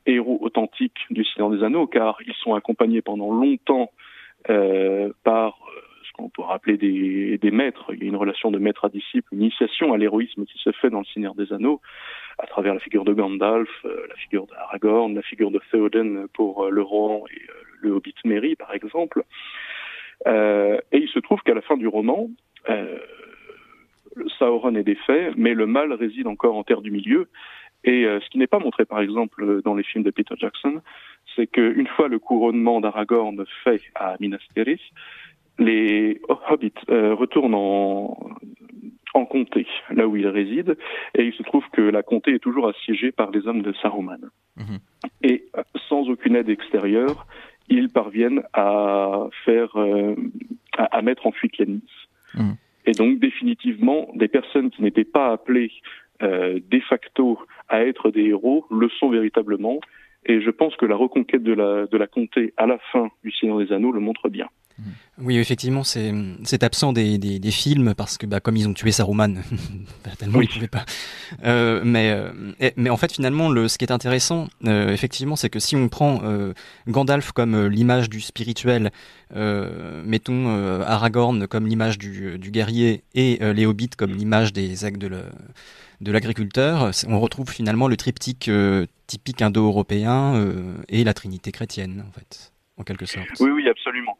héros 0.06 0.38
authentiques 0.40 1.00
du 1.10 1.24
Seigneur 1.24 1.50
des 1.50 1.64
Anneaux, 1.64 1.88
car 1.88 2.18
ils 2.26 2.34
sont 2.34 2.54
accompagnés 2.54 3.02
pendant 3.02 3.32
longtemps 3.32 3.90
par 5.24 5.58
qu'on 6.14 6.28
peut 6.28 6.42
rappeler 6.42 6.76
des, 6.76 7.38
des, 7.38 7.50
maîtres. 7.50 7.92
Il 7.92 8.02
y 8.02 8.06
a 8.06 8.08
une 8.08 8.16
relation 8.16 8.50
de 8.50 8.58
maître 8.58 8.84
à 8.84 8.88
disciple, 8.88 9.28
une 9.32 9.42
initiation 9.42 9.92
à 9.92 9.98
l'héroïsme 9.98 10.44
qui 10.46 10.58
se 10.58 10.70
fait 10.72 10.90
dans 10.90 11.00
le 11.00 11.04
Seigneur 11.12 11.34
des 11.34 11.52
Anneaux, 11.52 11.80
à 12.38 12.46
travers 12.46 12.74
la 12.74 12.80
figure 12.80 13.04
de 13.04 13.12
Gandalf, 13.12 13.68
euh, 13.84 14.06
la 14.08 14.14
figure 14.16 14.46
d'Aragorn, 14.46 15.14
la 15.14 15.22
figure 15.22 15.50
de 15.50 15.60
Théoden 15.70 16.26
pour 16.32 16.64
euh, 16.64 16.70
le 16.70 16.82
roman 16.82 17.24
et 17.30 17.42
euh, 17.50 17.73
le 17.84 17.92
Hobbit 17.92 18.14
Merry, 18.24 18.56
par 18.56 18.74
exemple. 18.74 19.22
et 20.26 20.98
il 20.98 21.08
se 21.08 21.18
trouve 21.20 21.40
qu'à 21.42 21.54
la 21.54 21.62
fin 21.62 21.76
du 21.76 21.86
roman, 21.86 22.30
Sauron 24.38 24.74
est 24.74 24.82
défait, 24.82 25.32
mais 25.36 25.54
le 25.54 25.66
mal 25.66 25.92
réside 25.92 26.26
encore 26.26 26.56
en 26.56 26.64
terre 26.64 26.80
du 26.80 26.90
milieu. 26.90 27.28
Et 27.84 28.04
ce 28.04 28.30
qui 28.30 28.38
n'est 28.38 28.46
pas 28.46 28.58
montré, 28.58 28.86
par 28.86 29.00
exemple, 29.00 29.60
dans 29.62 29.74
les 29.74 29.82
films 29.82 30.04
de 30.04 30.10
Peter 30.10 30.34
Jackson, 30.38 30.80
c'est 31.36 31.46
qu'une 31.46 31.86
fois 31.88 32.08
le 32.08 32.18
couronnement 32.18 32.80
d'Aragorn 32.80 33.44
fait 33.62 33.82
à 33.94 34.16
Minas 34.20 34.38
Tirith, 34.54 34.80
les 35.58 36.20
hobbits 36.50 36.72
euh, 36.90 37.14
retournent 37.14 37.54
en, 37.54 38.16
en 39.14 39.24
comté, 39.24 39.66
là 39.90 40.06
où 40.08 40.16
ils 40.16 40.26
résident, 40.26 40.74
et 41.14 41.24
il 41.24 41.32
se 41.32 41.42
trouve 41.42 41.64
que 41.72 41.82
la 41.82 42.02
comté 42.02 42.34
est 42.34 42.40
toujours 42.40 42.68
assiégée 42.68 43.12
par 43.12 43.30
les 43.30 43.46
hommes 43.46 43.62
de 43.62 43.72
Saruman. 43.80 44.30
Mhm. 44.56 44.78
Et 45.22 45.44
euh, 45.56 45.62
sans 45.88 46.08
aucune 46.08 46.36
aide 46.36 46.48
extérieure, 46.48 47.26
ils 47.68 47.88
parviennent 47.88 48.42
à 48.52 49.28
faire, 49.44 49.76
euh, 49.76 50.14
à, 50.76 51.02
mettre 51.02 51.26
en 51.26 51.32
fuite 51.32 51.58
l'ennemi. 51.58 51.82
Mhm. 52.34 52.56
Et 52.86 52.92
donc 52.92 53.18
définitivement, 53.18 54.08
des 54.14 54.28
personnes 54.28 54.70
qui 54.70 54.82
n'étaient 54.82 55.04
pas 55.04 55.32
appelées 55.32 55.72
de 56.20 56.80
facto 56.88 57.38
à 57.68 57.82
être 57.84 58.10
des 58.10 58.26
héros 58.26 58.64
le 58.70 58.88
sont 58.88 59.10
véritablement. 59.10 59.78
Et 60.26 60.40
je 60.40 60.50
pense 60.50 60.74
que 60.76 60.86
la 60.86 60.96
reconquête 60.96 61.42
de 61.42 61.52
la, 61.52 61.86
de 61.86 61.96
la 61.98 62.06
comté 62.06 62.54
à 62.56 62.66
la 62.66 62.78
fin 62.92 63.10
du 63.22 63.32
Seigneur 63.32 63.58
des 63.58 63.72
Anneaux 63.72 63.92
le 63.92 64.00
montre 64.00 64.28
bien. 64.28 64.48
Oui, 65.18 65.38
effectivement, 65.38 65.84
c'est 65.84 66.64
absent 66.64 66.92
des, 66.92 67.18
des, 67.18 67.50
films 67.52 67.94
parce 67.94 68.18
que, 68.18 68.26
bah, 68.26 68.40
comme 68.40 68.56
ils 68.56 68.66
ont 68.66 68.74
tué 68.74 68.90
Saruman, 68.90 69.42
bah, 70.04 70.10
tellement 70.18 70.40
ils 70.40 70.48
pouvaient 70.48 70.66
pas. 70.66 70.84
Euh, 71.44 71.82
mais, 71.84 72.10
euh, 72.10 72.72
mais 72.76 72.90
en 72.90 72.96
fait, 72.96 73.12
finalement, 73.12 73.48
le, 73.48 73.68
ce 73.68 73.78
qui 73.78 73.84
est 73.84 73.92
intéressant, 73.92 74.48
euh, 74.64 74.92
effectivement, 74.92 75.36
c'est 75.36 75.50
que 75.50 75.60
si 75.60 75.76
on 75.76 75.88
prend 75.88 76.20
Gandalf 76.88 77.30
comme 77.30 77.66
l'image 77.66 78.10
du 78.10 78.20
spirituel, 78.20 78.90
mettons 79.32 80.82
Aragorn 80.82 81.46
comme 81.46 81.66
l'image 81.66 81.96
du, 81.98 82.38
du, 82.38 82.50
guerrier 82.50 83.04
et 83.14 83.38
les 83.40 83.66
hobbits 83.66 83.90
comme 83.90 84.12
l'image 84.12 84.52
des 84.52 84.84
actes 84.84 85.00
de 85.00 86.10
l'agriculteur, 86.10 86.90
on 87.06 87.20
retrouve 87.20 87.50
finalement 87.50 87.86
le 87.86 87.96
triptyque 87.96 88.50
typique 89.06 89.42
indo-européen 89.42 90.44
et 90.88 91.04
la 91.04 91.14
trinité 91.14 91.52
chrétienne, 91.52 92.04
en 92.08 92.12
fait, 92.12 92.52
en 92.78 92.82
quelque 92.82 93.06
sorte. 93.06 93.28
Oui, 93.38 93.50
oui, 93.50 93.68
absolument. 93.68 94.16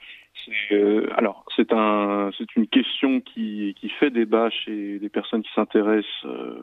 Euh, 0.73 1.07
alors, 1.17 1.45
c'est 1.57 1.73
un, 1.73 2.31
c'est 2.37 2.57
une 2.57 2.67
question 2.67 3.21
qui, 3.21 3.75
qui 3.79 3.89
fait 3.89 4.11
débat 4.11 4.51
chez 4.51 4.99
des 4.99 5.09
personnes 5.09 5.43
qui 5.43 5.53
s'intéressent 5.55 6.25
euh, 6.25 6.63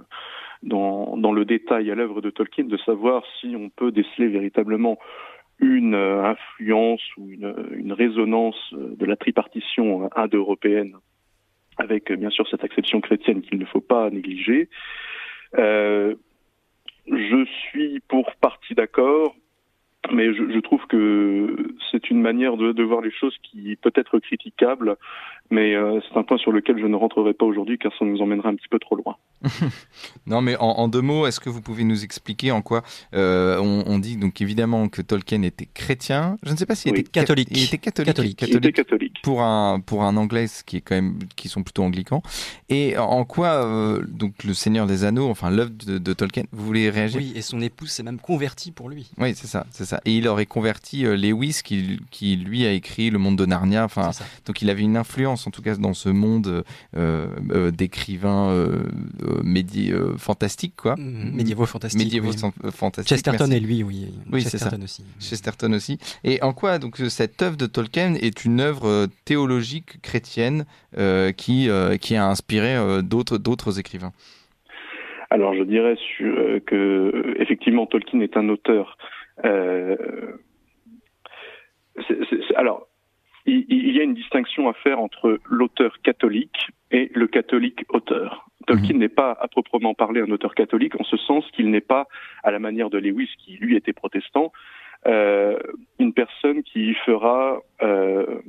dans, 0.63 1.17
dans 1.17 1.31
le 1.31 1.45
détail 1.45 1.91
à 1.91 1.95
l'œuvre 1.95 2.21
de 2.21 2.29
Tolkien, 2.29 2.65
de 2.65 2.77
savoir 2.77 3.23
si 3.39 3.55
on 3.55 3.69
peut 3.69 3.91
déceler 3.91 4.27
véritablement 4.27 4.97
une 5.59 5.95
euh, 5.95 6.23
influence 6.23 7.01
ou 7.17 7.29
une, 7.29 7.53
une 7.73 7.93
résonance 7.93 8.73
de 8.73 9.05
la 9.05 9.15
tripartition 9.15 10.09
indo-européenne, 10.15 10.95
avec 11.77 12.11
bien 12.11 12.29
sûr 12.29 12.47
cette 12.49 12.63
acception 12.63 13.01
chrétienne 13.01 13.41
qu'il 13.41 13.59
ne 13.59 13.65
faut 13.65 13.81
pas 13.81 14.09
négliger. 14.09 14.69
Euh, 15.57 16.15
je 17.07 17.45
suis 17.45 17.99
pour 18.07 18.35
partie 18.35 18.75
d'accord 18.75 19.35
mais 20.09 20.33
je, 20.33 20.59
trouve 20.59 20.85
que 20.87 21.75
c'est 21.91 22.09
une 22.09 22.21
manière 22.21 22.57
de, 22.57 22.71
de, 22.71 22.83
voir 22.83 23.01
les 23.01 23.11
choses 23.11 23.37
qui 23.43 23.75
peut 23.75 23.91
être 23.95 24.19
critiquable, 24.19 24.97
mais 25.51 25.75
euh, 25.75 25.99
c'est 26.07 26.17
un 26.17 26.23
point 26.23 26.37
sur 26.37 26.51
lequel 26.51 26.79
je 26.79 26.87
ne 26.87 26.95
rentrerai 26.95 27.33
pas 27.33 27.45
aujourd'hui 27.45 27.77
car 27.77 27.91
ça 27.99 28.05
nous 28.05 28.21
emmènerait 28.21 28.49
un 28.49 28.55
petit 28.55 28.69
peu 28.69 28.79
trop 28.79 28.95
loin. 28.95 29.17
non, 30.27 30.41
mais 30.41 30.55
en, 30.57 30.67
en 30.67 30.87
deux 30.87 31.01
mots, 31.01 31.27
est-ce 31.27 31.39
que 31.39 31.49
vous 31.49 31.61
pouvez 31.61 31.83
nous 31.83 32.03
expliquer 32.03 32.51
en 32.51 32.61
quoi 32.61 32.83
euh, 33.13 33.59
on, 33.59 33.83
on, 33.87 33.99
dit 33.99 34.15
donc 34.15 34.39
évidemment 34.39 34.87
que 34.87 35.01
Tolkien 35.01 35.41
était 35.41 35.67
chrétien. 35.73 36.37
Je 36.43 36.51
ne 36.51 36.57
sais 36.57 36.65
pas 36.65 36.75
s'il 36.75 36.91
était 36.91 37.03
catholique. 37.03 37.49
Il 37.51 37.63
était 37.63 37.77
catholique. 37.77 38.07
catholique. 38.07 38.37
catholique. 38.37 38.63
Il 38.63 38.69
était 38.69 38.83
catholique. 38.83 39.21
Pour 39.23 39.41
un 39.41 39.79
pour 39.79 40.03
un 40.03 40.15
anglais 40.15 40.45
qui 40.65 40.77
est 40.77 40.81
quand 40.81 40.95
même 40.95 41.19
qui 41.35 41.49
sont 41.49 41.63
plutôt 41.63 41.83
anglicans. 41.83 42.21
Et 42.69 42.97
en 42.97 43.25
quoi 43.25 43.65
euh, 43.65 44.01
donc 44.07 44.43
le 44.43 44.53
Seigneur 44.53 44.87
des 44.87 45.03
Anneaux, 45.03 45.29
enfin 45.29 45.49
l'œuvre 45.49 45.71
de, 45.71 45.97
de, 45.97 46.13
Tolkien, 46.13 46.43
vous 46.51 46.65
voulez 46.65 46.89
réagir? 46.89 47.19
Oui, 47.19 47.33
et 47.35 47.41
son 47.41 47.61
épouse 47.61 47.89
s'est 47.89 48.03
même 48.03 48.19
convertie 48.19 48.71
pour 48.71 48.89
lui. 48.89 49.11
Oui, 49.17 49.33
c'est 49.35 49.47
ça, 49.47 49.65
c'est 49.71 49.85
ça. 49.85 49.99
Et 50.05 50.15
il 50.15 50.27
aurait 50.27 50.45
converti 50.45 51.05
euh, 51.05 51.17
Lewis 51.17 51.61
qui 51.63 51.99
qui 52.11 52.35
lui 52.35 52.65
a 52.65 52.71
écrit 52.71 53.09
Le 53.09 53.17
Monde 53.17 53.37
de 53.37 53.45
Narnia. 53.45 53.83
Enfin, 53.83 54.11
donc 54.45 54.61
il 54.61 54.69
avait 54.69 54.83
une 54.83 54.97
influence 54.97 55.40
en 55.47 55.51
tout 55.51 55.61
cas 55.61 55.75
dans 55.75 55.93
ce 55.93 56.09
monde 56.09 56.63
euh, 56.95 57.27
euh, 57.51 57.71
d'écrivains 57.71 58.49
euh, 58.51 58.83
médi 59.43 59.91
fantastiques, 60.17 60.75
quoi. 60.75 60.95
Mm-hmm. 60.95 61.33
Médiévaux 61.33 61.65
fantastiques. 61.65 62.03
Médiévaux 62.03 62.31
fantastiques. 62.71 63.15
Chesterton 63.15 63.51
et 63.51 63.59
lui, 63.59 63.83
oui. 63.83 64.07
Oui, 64.31 64.41
c'est 64.41 64.57
ça. 64.57 64.71
Aussi. 64.81 65.03
Chesterton 65.19 65.73
aussi. 65.73 65.99
Et 66.23 66.41
en 66.41 66.53
quoi 66.53 66.79
donc 66.79 66.97
cette 66.97 67.41
œuvre 67.41 67.57
de 67.57 67.65
Tolkien 67.65 68.15
est 68.15 68.45
une 68.45 68.59
œuvre 68.59 69.07
théologique 69.25 70.01
chrétienne 70.01 70.65
qui 71.37 71.69
qui 71.99 72.15
a 72.15 72.27
inspiré 72.27 73.01
d'autres 73.03 73.37
d'autres 73.37 73.79
écrivains? 73.79 74.11
Alors 75.29 75.53
je 75.55 75.63
dirais 75.63 75.95
que 76.65 77.35
effectivement 77.37 77.85
Tolkien 77.85 78.19
est 78.21 78.37
un 78.37 78.49
auteur. 78.49 78.97
Euh, 79.45 79.95
alors 82.55 82.87
il, 83.45 83.95
y 83.95 83.99
a 83.99 84.03
une 84.03 84.13
distinction 84.13 84.69
à 84.69 84.73
faire 84.73 84.99
entre 84.99 85.39
l'auteur 85.49 86.01
catholique 86.01 86.69
et 86.91 87.11
le 87.13 87.27
catholique 87.27 87.85
auteur. 87.89 88.47
Tolkien 88.67 88.93
mhm. 88.93 88.99
n'est 88.99 89.09
pas 89.09 89.37
à 89.39 89.47
proprement 89.47 89.93
parler 89.93 90.21
un 90.21 90.29
auteur 90.29 90.53
catholique 90.53 90.99
en 90.99 91.03
ce 91.03 91.17
sens 91.17 91.49
qu'il 91.51 91.71
n'est 91.71 91.81
pas, 91.81 92.07
à 92.43 92.51
la 92.51 92.59
manière 92.59 92.89
de 92.89 92.97
Lewis 92.97 93.29
qui 93.39 93.57
lui 93.57 93.75
était 93.75 93.93
protestant, 93.93 94.51
euh, 95.07 95.57
une 95.97 96.13
personne 96.13 96.61
qui 96.61 96.93
fera, 96.93 97.59
euh, 97.81 98.39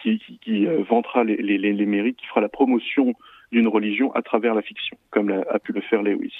qui, 0.00 0.18
qui, 0.18 0.38
qui, 0.38 0.66
vantera 0.88 1.24
les, 1.24 1.36
les, 1.36 1.58
les, 1.58 1.86
mérites, 1.86 2.16
qui 2.16 2.26
fera 2.26 2.40
la 2.40 2.48
promotion 2.48 3.14
d'une 3.50 3.66
religion 3.66 4.14
à 4.14 4.22
travers 4.22 4.54
la 4.54 4.62
fiction, 4.62 4.96
comme 5.10 5.30
a 5.30 5.58
pu 5.58 5.72
le 5.72 5.80
faire 5.80 6.02
Lewis. 6.02 6.34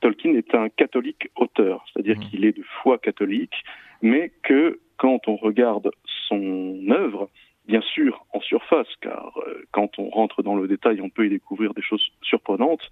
Tolkien 0.00 0.34
est 0.34 0.54
un 0.54 0.68
catholique 0.68 1.28
auteur, 1.36 1.84
c'est-à-dire 1.92 2.16
mmh. 2.16 2.30
qu'il 2.30 2.44
est 2.44 2.56
de 2.56 2.62
foi 2.82 2.98
catholique, 2.98 3.64
mais 4.02 4.32
que 4.42 4.80
quand 4.96 5.28
on 5.28 5.36
regarde 5.36 5.90
son 6.28 6.90
œuvre, 6.90 7.28
bien 7.66 7.80
sûr 7.80 8.24
en 8.32 8.40
surface, 8.40 8.88
car 9.00 9.32
euh, 9.46 9.64
quand 9.72 9.98
on 9.98 10.08
rentre 10.10 10.42
dans 10.42 10.56
le 10.56 10.68
détail, 10.68 11.00
on 11.00 11.10
peut 11.10 11.26
y 11.26 11.30
découvrir 11.30 11.74
des 11.74 11.82
choses 11.82 12.06
surprenantes, 12.22 12.90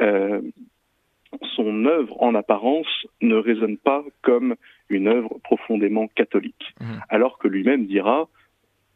euh, 0.00 0.40
son 1.54 1.84
œuvre 1.86 2.20
en 2.22 2.34
apparence 2.34 3.06
ne 3.20 3.36
résonne 3.36 3.78
pas 3.78 4.04
comme 4.22 4.56
une 4.88 5.06
œuvre 5.06 5.38
profondément 5.44 6.08
catholique, 6.08 6.74
mmh. 6.80 6.84
alors 7.08 7.38
que 7.38 7.48
lui-même 7.48 7.86
dira 7.86 8.28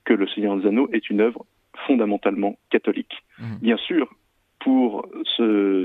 que 0.05 0.13
Le 0.13 0.27
Seigneur 0.29 0.57
des 0.57 0.67
Anneaux 0.67 0.89
est 0.93 1.09
une 1.09 1.21
œuvre 1.21 1.47
fondamentalement 1.87 2.59
catholique. 2.71 3.23
Mmh. 3.39 3.57
Bien 3.63 3.77
sûr, 3.77 4.13
pour 4.61 5.07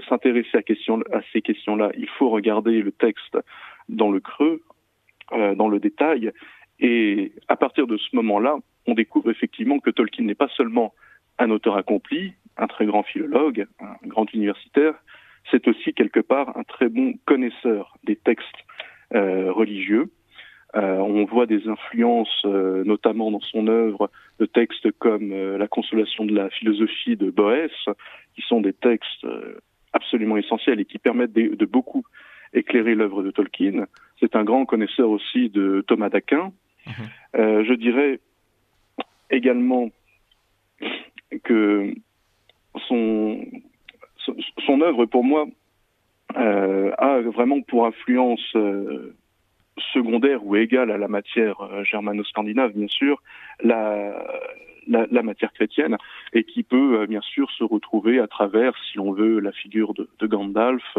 s'intéresser 0.08 0.58
à, 0.58 0.62
question, 0.62 1.02
à, 1.12 1.20
ces 1.34 1.42
questions-là, 1.42 1.92
il 1.98 2.08
faut 2.08 2.30
regarder 2.30 2.82
le 2.82 2.92
texte 2.92 3.38
dans 3.90 4.10
le 4.10 4.20
creux, 4.22 4.62
euh, 5.34 5.54
dans 5.54 5.68
le 5.68 5.80
détail, 5.80 6.32
et 6.80 7.34
à 7.48 7.56
partir 7.56 7.88
de 7.88 7.98
ce 7.98 8.16
moment-là, 8.16 8.58
on 8.88 8.94
découvre 8.94 9.30
effectivement 9.30 9.80
que 9.80 9.90
Tolkien 9.90 10.26
n'est 10.26 10.36
pas 10.36 10.50
seulement 10.56 10.94
un 11.38 11.52
auteur 11.52 11.78
accompli, 11.78 12.34
un 12.58 12.68
très 12.68 12.86
grand 12.86 13.04
philologue, 13.04 13.68
un 13.80 14.08
grand 14.08 14.32
universitaire, 14.34 14.96
c'est 15.52 15.68
aussi 15.68 15.94
quelque 15.94 16.20
part 16.20 16.58
un 16.58 16.64
très 16.64 16.90
bon 16.90 17.14
connaisseur 17.26 17.98
des 18.04 18.16
textes 18.16 18.46
euh, 19.14 19.52
religieux. 19.52 20.10
Euh, 20.76 20.98
on 20.98 21.26
voit 21.26 21.48
des 21.48 21.68
influences, 21.68 22.44
euh, 22.46 22.84
notamment 22.84 23.32
dans 23.32 23.40
son 23.40 23.68
œuvre, 23.68 24.12
de 24.40 24.46
textes 24.46 24.92
comme 25.00 25.34
La 25.58 25.68
consolation 25.68 26.26
de 26.26 26.36
la 26.36 26.50
philosophie 26.50 27.16
de 27.16 27.32
Boès, 27.32 27.72
qui 28.36 28.42
sont 28.44 28.62
des 28.62 28.74
textes 28.74 29.26
absolument 29.92 30.38
essentiels 30.38 30.80
et 30.80 30.86
qui 30.86 31.00
permettent 31.00 31.34
de 31.34 31.66
beaucoup 31.66 32.04
éclairer 32.54 32.96
l'œuvre 32.96 33.24
de 33.24 33.32
Tolkien. 33.32 33.86
C'est 34.20 34.36
un 34.36 34.44
grand 34.44 34.66
connaisseur 34.66 35.10
aussi 35.10 35.50
de 35.50 35.84
Thomas 35.88 36.10
d'Aquin. 36.10 36.52
Euh, 37.36 37.64
je 37.64 37.74
dirais 37.74 38.20
également 39.30 39.90
que 41.44 41.94
son, 42.88 43.46
œuvre, 44.82 45.06
pour 45.06 45.24
moi, 45.24 45.46
euh, 46.38 46.92
a 46.98 47.20
vraiment 47.22 47.62
pour 47.62 47.86
influence 47.86 48.56
euh, 48.56 49.16
secondaire 49.94 50.44
ou 50.46 50.56
égale 50.56 50.92
à 50.92 50.98
la 50.98 51.08
matière 51.08 51.56
germano-scandinave, 51.84 52.74
bien 52.74 52.88
sûr, 52.88 53.22
la, 53.64 54.26
matière 55.24 55.54
chrétienne, 55.54 55.98
et 56.34 56.44
qui 56.44 56.64
peut 56.64 57.06
bien 57.06 57.22
sûr 57.22 57.50
se 57.52 57.64
retrouver 57.64 58.20
à 58.20 58.28
travers, 58.28 58.74
si 58.86 58.98
l'on 58.98 59.14
veut, 59.14 59.40
la 59.40 59.52
figure 59.52 59.94
de, 59.94 60.10
de 60.20 60.28
Gandalf 60.28 60.98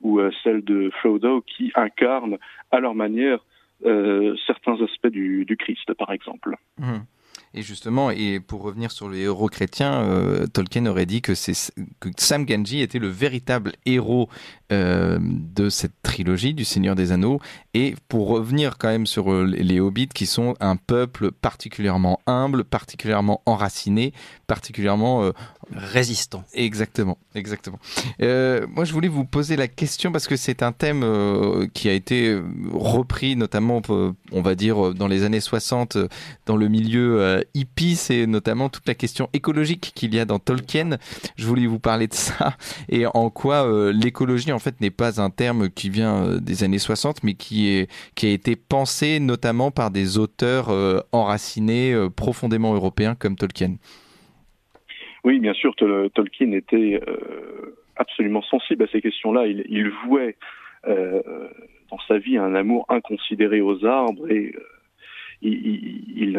ou 0.00 0.20
celle 0.42 0.64
de 0.64 0.90
Frodo, 1.00 1.42
qui 1.42 1.70
incarnent 1.74 2.38
à 2.70 2.80
leur 2.80 2.94
manière 2.94 3.40
certains 4.46 4.82
aspects 4.82 5.08
du, 5.08 5.56
Christ, 5.58 5.92
par 5.94 6.12
exemple. 6.12 6.56
Mmh. 6.78 6.98
Et 7.52 7.62
justement, 7.62 8.12
et 8.12 8.38
pour 8.38 8.62
revenir 8.62 8.92
sur 8.92 9.08
les 9.08 9.22
héros 9.22 9.48
chrétiens, 9.48 10.02
euh, 10.02 10.46
Tolkien 10.46 10.86
aurait 10.86 11.06
dit 11.06 11.20
que, 11.20 11.32
que 11.32 12.08
Sam 12.16 12.48
Genji 12.48 12.80
était 12.80 13.00
le 13.00 13.08
véritable 13.08 13.72
héros 13.86 14.28
euh, 14.70 15.18
de 15.20 15.68
cette 15.68 16.00
trilogie 16.02 16.54
du 16.54 16.64
Seigneur 16.64 16.94
des 16.94 17.10
Anneaux. 17.10 17.40
Et 17.74 17.96
pour 18.06 18.28
revenir 18.28 18.78
quand 18.78 18.86
même 18.86 19.06
sur 19.06 19.32
euh, 19.32 19.44
les 19.44 19.80
hobbits, 19.80 20.06
qui 20.14 20.26
sont 20.26 20.54
un 20.60 20.76
peuple 20.76 21.32
particulièrement 21.32 22.20
humble, 22.26 22.62
particulièrement 22.62 23.42
enraciné, 23.46 24.12
particulièrement 24.50 25.22
euh, 25.22 25.30
résistant. 25.72 26.42
Exactement, 26.54 27.18
exactement. 27.36 27.78
Euh, 28.20 28.66
moi, 28.68 28.84
je 28.84 28.92
voulais 28.92 29.06
vous 29.06 29.24
poser 29.24 29.54
la 29.54 29.68
question 29.68 30.10
parce 30.10 30.26
que 30.26 30.34
c'est 30.34 30.64
un 30.64 30.72
thème 30.72 31.04
euh, 31.04 31.68
qui 31.72 31.88
a 31.88 31.92
été 31.92 32.36
repris, 32.72 33.36
notamment, 33.36 33.80
on 33.88 34.42
va 34.42 34.56
dire, 34.56 34.92
dans 34.92 35.06
les 35.06 35.22
années 35.22 35.38
60, 35.38 35.98
dans 36.46 36.56
le 36.56 36.66
milieu 36.66 37.44
hippie, 37.54 37.94
c'est 37.94 38.26
notamment 38.26 38.70
toute 38.70 38.88
la 38.88 38.94
question 38.94 39.28
écologique 39.32 39.92
qu'il 39.94 40.16
y 40.16 40.18
a 40.18 40.24
dans 40.24 40.40
Tolkien. 40.40 40.98
Je 41.36 41.46
voulais 41.46 41.68
vous 41.68 41.78
parler 41.78 42.08
de 42.08 42.14
ça 42.14 42.56
et 42.88 43.06
en 43.06 43.30
quoi 43.30 43.92
l'écologie, 43.92 44.50
en 44.50 44.58
fait 44.58 44.80
n'est 44.80 44.90
pas 44.90 45.22
un 45.22 45.30
terme 45.30 45.70
qui 45.70 45.90
vient 45.90 46.38
des 46.38 46.64
années 46.64 46.80
60, 46.80 47.22
mais 47.22 47.34
qui, 47.34 47.68
est, 47.68 47.88
qui 48.16 48.26
a 48.26 48.30
été 48.30 48.56
pensé 48.56 49.20
notamment 49.20 49.70
par 49.70 49.92
des 49.92 50.18
auteurs 50.18 50.74
enracinés, 51.12 51.96
profondément 52.16 52.74
européens 52.74 53.14
comme 53.14 53.36
Tolkien. 53.36 53.76
Oui, 55.24 55.38
bien 55.38 55.54
sûr, 55.54 55.74
Tolkien 55.76 56.52
était 56.52 57.00
absolument 57.96 58.42
sensible 58.42 58.84
à 58.84 58.86
ces 58.88 59.00
questions-là. 59.00 59.46
Il, 59.46 59.90
vouait 60.04 60.36
dans 60.86 61.98
sa 62.08 62.18
vie 62.18 62.38
un 62.38 62.54
amour 62.54 62.86
inconsidéré 62.88 63.60
aux 63.60 63.84
arbres 63.84 64.30
et 64.30 64.54
il, 65.42 66.38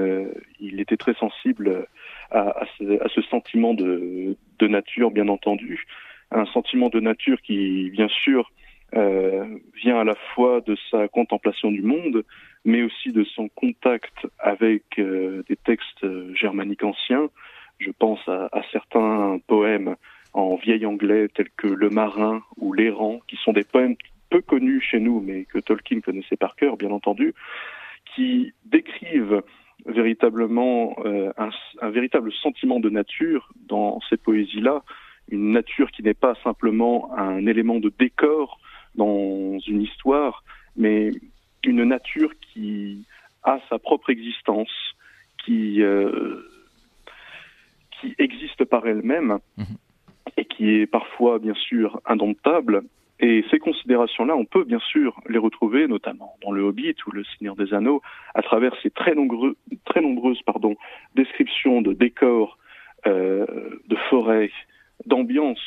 il, 0.59 0.79
était 0.79 0.97
très 0.97 1.13
sensible 1.13 1.85
à, 2.31 2.65
ce, 2.79 3.21
sentiment 3.29 3.73
de, 3.73 4.35
de, 4.59 4.67
nature, 4.67 5.11
bien 5.11 5.27
entendu 5.27 5.85
un 6.31 6.45
sentiment 6.47 6.89
de 6.89 6.99
nature 6.99 7.41
qui, 7.41 7.89
bien 7.91 8.07
sûr, 8.07 8.51
euh, 8.95 9.45
vient 9.75 9.99
à 9.99 10.03
la 10.03 10.15
fois 10.33 10.61
de 10.61 10.77
sa 10.89 11.07
contemplation 11.07 11.71
du 11.71 11.81
monde, 11.81 12.23
mais 12.65 12.81
aussi 12.83 13.11
de 13.11 13.23
son 13.23 13.49
contact 13.49 14.27
avec 14.39 14.83
euh, 14.99 15.43
des 15.47 15.55
textes 15.55 16.05
germaniques 16.35 16.83
anciens. 16.83 17.29
Je 17.81 17.89
pense 17.91 18.19
à, 18.27 18.49
certains 18.71 19.39
poèmes 19.47 19.95
en 20.33 20.55
vieil 20.55 20.85
anglais 20.85 21.27
tels 21.33 21.49
que 21.57 21.67
Le 21.67 21.89
Marin 21.89 22.41
ou 22.57 22.73
L'Errant, 22.73 23.19
qui 23.27 23.37
sont 23.37 23.53
des 23.53 23.63
poèmes 23.63 23.95
peu 24.29 24.41
connus 24.41 24.81
chez 24.81 24.99
nous, 24.99 25.19
mais 25.19 25.45
que 25.45 25.57
Tolkien 25.59 25.99
connaissait 25.99 26.37
par 26.37 26.55
cœur, 26.55 26.77
bien 26.77 26.91
entendu, 26.91 27.33
qui 28.13 28.53
décrivent 28.65 29.41
véritablement 29.85 30.95
euh, 31.05 31.33
un, 31.37 31.49
un, 31.81 31.89
véritable 31.89 32.31
sentiment 32.31 32.79
de 32.79 32.89
nature 32.89 33.51
dans 33.67 33.99
ces 34.09 34.17
poésies-là, 34.17 34.83
une 35.29 35.51
nature 35.51 35.89
qui 35.91 36.03
n'est 36.03 36.13
pas 36.13 36.35
simplement 36.43 37.11
un 37.17 37.45
élément 37.47 37.79
de 37.79 37.91
décor 37.97 38.59
dans 38.95 39.57
une 39.59 39.81
histoire, 39.81 40.43
mais 40.75 41.11
une 41.63 41.83
nature 41.83 42.31
qui 42.53 43.05
a 43.43 43.59
sa 43.69 43.79
propre 43.79 44.11
existence, 44.11 44.69
qui, 45.43 45.81
euh, 45.81 46.43
qui 48.01 48.15
existe 48.17 48.65
par 48.65 48.85
elle-même 48.87 49.39
mhm. 49.57 49.77
et 50.37 50.45
qui 50.45 50.71
est 50.71 50.87
parfois 50.87 51.39
bien 51.39 51.53
sûr 51.53 52.01
indomptable. 52.05 52.83
Et 53.19 53.45
ces 53.51 53.59
considérations-là, 53.59 54.35
on 54.35 54.45
peut 54.45 54.63
bien 54.63 54.79
sûr 54.79 55.21
les 55.29 55.37
retrouver, 55.37 55.87
notamment 55.87 56.35
dans 56.41 56.51
le 56.51 56.63
Hobbit 56.63 56.95
ou 57.05 57.11
le 57.11 57.23
Seigneur 57.23 57.55
des 57.55 57.71
Anneaux, 57.73 58.01
à 58.33 58.41
travers 58.41 58.73
ces 58.81 58.89
très, 58.89 59.13
nombreux, 59.13 59.55
très 59.85 60.01
nombreuses 60.01 60.41
pardon, 60.41 60.75
descriptions 61.15 61.83
de 61.83 61.93
décors, 61.93 62.57
euh, 63.05 63.45
de 63.87 63.95
forêts, 64.09 64.51
d'ambiance 65.05 65.59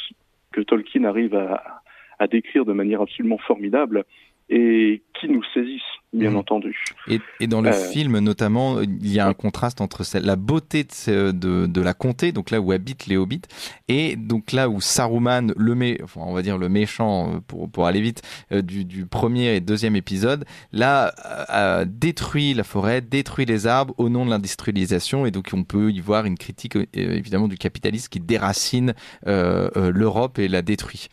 que 0.51 0.61
Tolkien 0.61 1.05
arrive 1.05 1.37
à, 1.37 1.81
à, 2.19 2.27
décrire 2.27 2.65
de 2.65 2.73
manière 2.73 3.01
absolument 3.01 3.39
formidable 3.39 4.05
et 4.51 5.03
qui 5.19 5.29
nous 5.29 5.43
saisissent, 5.55 5.81
bien 6.13 6.33
mmh. 6.33 6.37
entendu. 6.37 6.77
Et, 7.09 7.19
et, 7.41 7.47
dans 7.47 7.63
le 7.63 7.71
euh, 7.71 7.91
film, 7.91 8.19
notamment, 8.19 8.81
il 8.81 9.11
y 9.11 9.19
a 9.19 9.27
un 9.27 9.33
contraste 9.33 9.81
entre 9.81 10.05
la 10.19 10.37
beauté 10.37 10.85
de, 10.85 11.31
de, 11.31 11.67
de, 11.67 11.81
la 11.81 11.95
comté, 11.95 12.31
donc 12.33 12.51
là 12.51 12.61
où 12.61 12.71
habitent 12.71 13.07
les 13.07 13.17
hobbits, 13.17 13.43
et 13.89 14.17
donc 14.17 14.53
là 14.53 14.69
où 14.69 14.83
Saruman, 14.83 15.53
le 15.57 15.75
mé, 15.75 15.99
enfin, 16.03 16.21
on 16.25 16.35
va 16.35 16.43
dire 16.43 16.59
le 16.59 16.69
méchant, 16.69 17.37
euh, 17.37 17.41
pour, 17.47 17.71
pour 17.71 17.87
aller 17.87 18.03
vite, 18.03 18.23
euh, 18.53 18.61
du, 18.61 18.85
du, 18.85 19.07
premier 19.07 19.57
et 19.57 19.61
deuxième 19.61 19.97
épisode, 19.97 20.45
là, 20.73 21.15
a 21.49 21.87
détruit 21.87 22.53
la 22.53 22.65
forêt, 22.65 23.01
détruit 23.01 23.47
les 23.47 23.67
arbres 23.67 23.95
au 23.97 24.11
nom 24.11 24.27
de 24.27 24.31
l'industrialisation, 24.31 25.25
et 25.25 25.31
donc 25.31 25.51
on 25.55 25.65
peut 25.65 25.91
y 25.91 26.01
voir 26.01 26.27
une 26.27 26.37
critique, 26.37 26.77
évidemment, 26.93 27.49
du 27.49 27.57
capitalisme 27.57 28.09
qui 28.11 28.21
déracine 28.21 28.95
l'Europe 29.25 30.39
et 30.39 30.49
la 30.49 30.63
détruit. 30.63 31.09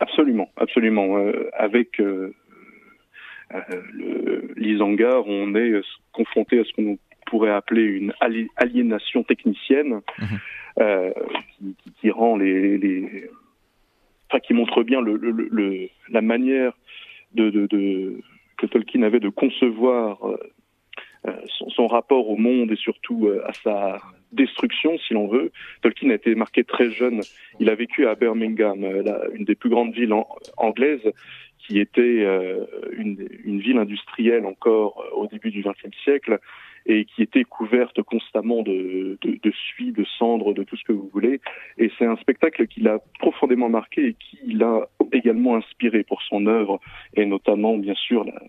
Absolument, 0.00 0.50
absolument. 0.56 1.18
Euh, 1.18 1.50
avec 1.54 2.00
euh, 2.00 2.34
euh 3.52 4.42
l'Isengard, 4.56 5.26
on 5.26 5.54
est 5.54 5.80
confronté 6.12 6.60
à 6.60 6.64
ce 6.64 6.72
qu'on 6.72 6.98
pourrait 7.26 7.50
appeler 7.50 7.82
une 7.82 8.12
aliénation 8.56 9.22
technicienne 9.22 10.00
euh, 10.80 11.12
qui, 11.58 11.76
qui, 12.00 12.10
rend 12.10 12.36
les, 12.36 12.78
les, 12.78 13.28
enfin 14.28 14.40
qui 14.40 14.54
montre 14.54 14.82
bien 14.82 15.00
le, 15.00 15.16
le, 15.16 15.30
le 15.30 15.88
la 16.10 16.22
manière 16.22 16.72
de, 17.34 17.50
de, 17.50 17.66
de, 17.66 18.20
que 18.56 18.66
Tolkien 18.66 19.02
avait 19.02 19.20
de 19.20 19.28
concevoir 19.28 20.24
euh, 20.26 20.36
son, 21.46 21.68
son, 21.70 21.86
rapport 21.86 22.28
au 22.28 22.36
monde 22.36 22.72
et 22.72 22.76
surtout 22.76 23.30
à 23.44 23.52
sa 23.52 23.98
destruction, 24.32 24.98
si 24.98 25.14
l'on 25.14 25.26
veut. 25.26 25.50
Tolkien 25.82 26.10
a 26.10 26.14
été 26.14 26.34
marqué 26.34 26.64
très 26.64 26.90
jeune. 26.90 27.20
Il 27.60 27.70
a 27.70 27.74
vécu 27.74 28.06
à 28.06 28.14
Birmingham, 28.14 28.84
euh, 28.84 29.28
une 29.34 29.44
des 29.44 29.54
plus 29.54 29.70
grandes 29.70 29.94
villes 29.94 30.14
anglaises, 30.56 31.12
qui 31.58 31.78
était 31.80 32.00
euh, 32.00 32.64
une, 32.96 33.60
ville 33.60 33.78
industrielle 33.78 34.46
encore 34.46 35.02
euh, 35.02 35.16
au 35.16 35.26
début 35.26 35.50
du 35.50 35.62
XXe 35.62 35.96
siècle. 36.04 36.38
et 36.86 37.04
qui 37.04 37.22
était 37.22 37.44
couverte 37.44 38.00
constamment 38.02 38.62
de, 38.62 39.18
de, 39.20 39.38
de 39.42 39.50
suie, 39.50 39.92
de 39.92 40.04
cendres, 40.18 40.54
de 40.54 40.62
tout 40.62 40.76
ce 40.76 40.84
que 40.84 40.92
vous 40.92 41.10
voulez. 41.12 41.40
Et 41.76 41.90
c'est 41.98 42.06
un 42.06 42.16
spectacle 42.16 42.66
qui 42.66 42.80
l'a 42.80 42.98
profondément 43.18 43.68
marqué 43.68 44.06
et 44.06 44.14
qui 44.14 44.52
l'a 44.54 44.88
également 45.12 45.56
inspiré 45.56 46.02
pour 46.02 46.22
son 46.22 46.46
œuvre, 46.46 46.80
et 47.14 47.26
notamment, 47.26 47.76
bien 47.76 47.94
sûr, 47.94 48.24
la, 48.24 48.40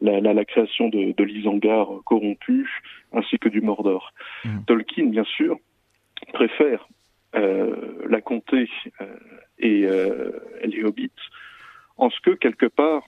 la, 0.00 0.20
la, 0.20 0.44
création 0.44 0.88
de, 0.88 1.12
de 1.12 1.24
l'Isangar 1.24 1.88
corrompu, 2.04 2.68
ainsi 3.12 3.38
que 3.38 3.48
du 3.48 3.60
Mordor. 3.60 4.12
Mmh. 4.44 4.64
Tolkien, 4.66 5.06
bien 5.06 5.24
sûr, 5.24 5.58
préfère 6.32 6.86
euh, 7.34 8.06
la 8.08 8.20
comté 8.20 8.68
euh, 9.00 9.16
et 9.58 9.84
euh, 9.84 10.30
les 10.64 10.84
hobbits, 10.84 11.10
en 11.96 12.08
ce 12.10 12.20
que, 12.20 12.30
quelque 12.30 12.66
part, 12.66 13.02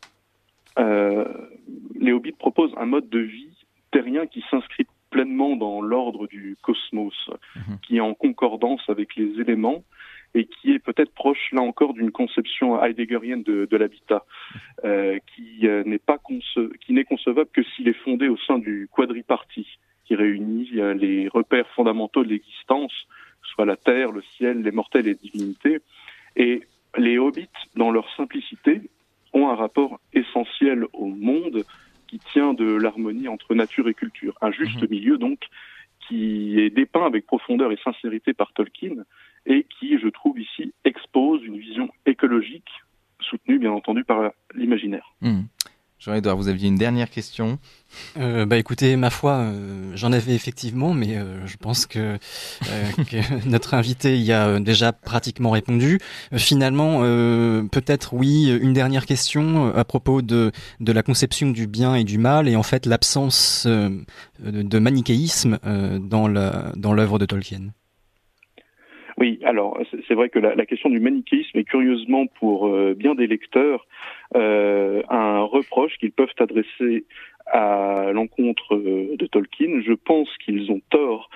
les 0.79 2.12
hobbits 2.12 2.37
proposent 2.38 2.74
un 2.77 2.87
mode 2.87 3.09
de 3.09 3.18
vie 3.18 3.57
terrien 3.90 4.27
qui 4.27 4.44
s'inscrit 4.48 4.87
pleinement 5.11 5.57
dans 5.57 5.81
l'ordre 5.81 6.29
du 6.29 6.57
cosmos, 6.62 7.31
mhm. 7.57 7.79
qui 7.83 7.96
est 7.96 8.01
en 8.01 8.14
concordance 8.14 8.83
avec 8.88 9.16
les 9.16 9.40
éléments 9.40 9.83
et 10.35 10.45
qui 10.45 10.73
est 10.73 10.79
peut-être 10.79 11.12
proche, 11.12 11.51
là 11.53 11.62
encore, 11.62 11.95
d'une 11.95 12.11
conception 12.11 12.83
heideggerienne 12.83 13.43
de, 13.43 13.67
de 13.71 13.77
l'habitat, 13.77 14.25
euh, 14.85 15.19
qui 15.35 15.67
euh, 15.67 15.83
n'est 15.85 15.99
pas 15.99 16.19
conce 16.19 16.59
qui 16.81 16.93
n'est 16.93 17.05
concevable 17.05 17.51
que 17.53 17.62
s'il 17.62 17.88
est 17.88 18.05
fondé 18.05 18.29
au 18.29 18.37
sein 18.37 18.59
du 18.59 18.88
quadripartie, 18.93 19.67
qui 20.05 20.14
réunit 20.14 20.71
euh, 20.77 20.95
les 20.95 21.29
repères 21.29 21.69
fondamentaux 21.75 22.25
de 22.25 22.29
l'existence, 22.29 22.93
soit 23.43 23.64
la 23.64 23.77
terre, 23.77 24.12
le 24.12 24.23
ciel, 24.37 24.62
les 24.62 24.71
mortels 24.71 25.07
et 25.07 25.11
les 25.11 25.14
divinités. 25.31 25.79
Et 26.37 26.62
les 26.97 27.19
hobbits, 27.19 27.49
dans 27.75 27.91
leur 27.91 28.09
simplicité, 28.17 28.83
ont 29.33 29.49
un 29.49 29.55
rapport 29.55 30.01
essentiel 30.12 30.85
au 30.93 31.07
monde 31.07 31.64
qui 32.07 32.19
tient 32.33 32.55
de 32.55 32.64
l'harmonie 32.64 33.29
entre 33.29 33.55
nature 33.55 33.88
et 33.88 33.95
culture. 33.95 34.37
Un 34.41 34.51
juste 34.51 34.83
mhm. 34.83 34.88
milieu, 34.91 35.19
donc, 35.19 35.41
qui 36.09 36.59
est 36.59 36.71
dépeint 36.71 37.07
avec 37.07 37.27
profondeur 37.27 37.71
et 37.71 37.79
sincérité 37.85 38.33
par 38.33 38.53
Tolkien 38.53 38.94
et 39.47 39.66
qui, 39.79 39.99
je 39.99 40.09
trouve 40.09 40.40
ici, 40.40 40.73
expose 40.85 41.44
une 41.44 41.59
vision 41.59 41.90
écologique 42.07 42.71
soutenue, 43.21 43.59
bien 43.59 43.73
entendu, 43.73 44.05
par 44.05 44.33
l'imaginaire. 44.55 45.12
Mhm. 45.21 45.44
Jean-Edouard, 45.99 46.37
vous 46.37 46.49
aviez 46.49 46.69
une 46.69 46.77
dernière 46.77 47.11
question 47.11 47.59
euh, 48.19 48.47
Bah 48.47 48.57
écoutez, 48.57 48.95
ma 48.95 49.11
foi, 49.11 49.33
euh, 49.33 49.91
j'en 49.97 50.13
avais 50.13 50.33
effectivement, 50.33 50.95
mais 50.95 51.17
euh, 51.17 51.45
je 51.47 51.57
pense 51.57 51.87
que, 51.87 51.99
euh, 51.99 52.17
que, 53.11 53.49
notre 53.49 53.75
invité 53.75 54.17
y 54.17 54.33
a 54.33 54.61
déjà 54.61 54.93
pratiquement 54.93 55.51
répondu. 55.51 55.99
finalement, 56.37 57.01
peut-être 57.73 58.15
oui, 58.15 58.57
une 58.63 58.73
dernière 58.73 59.07
question 59.07 59.75
à 59.75 59.85
propos 59.85 60.23
de, 60.23 60.53
de 60.79 60.93
la 60.93 61.03
conception 61.03 61.51
du 61.51 61.67
bien 61.67 61.97
et 61.97 62.05
du 62.05 62.19
mal, 62.19 62.49
et 62.49 62.55
en 62.55 62.63
fait 62.63 62.87
l'absence 62.87 63.67
de, 63.67 64.05
de, 64.39 64.79
manichéisme 64.79 65.59
dans 66.01 66.29
l'œuvre 66.29 66.73
dans 66.77 67.19
de 67.19 67.27
Tolkien. 67.27 67.73
Oui, 69.19 69.41
alors 69.45 69.77
c'est 70.07 70.15
vrai 70.15 70.29
que 70.29 70.39
la, 70.39 70.55
la, 70.55 70.65
question 70.65 70.91
du 70.91 71.01
manichéisme 71.01 71.59
est 71.59 71.65
curieusement 71.65 72.27
pour 72.39 72.69
euh, 72.69 72.95
bien 72.97 73.17
des 73.17 73.27
lecteurs 73.27 73.81
euh, 73.81 73.89
un 74.35 75.43
reproche 75.43 75.97
qu'ils 75.99 76.12
peuvent 76.12 76.29
adresser 76.38 77.05
à 77.47 78.11
l'encontre 78.12 78.75
euh, 78.75 79.17
de 79.17 79.27
Tolkien. 79.27 79.81
Je 79.81 79.95
pense 79.95 80.29
qu'ils 80.45 80.71
ont 80.71 80.81
tort 80.91 81.31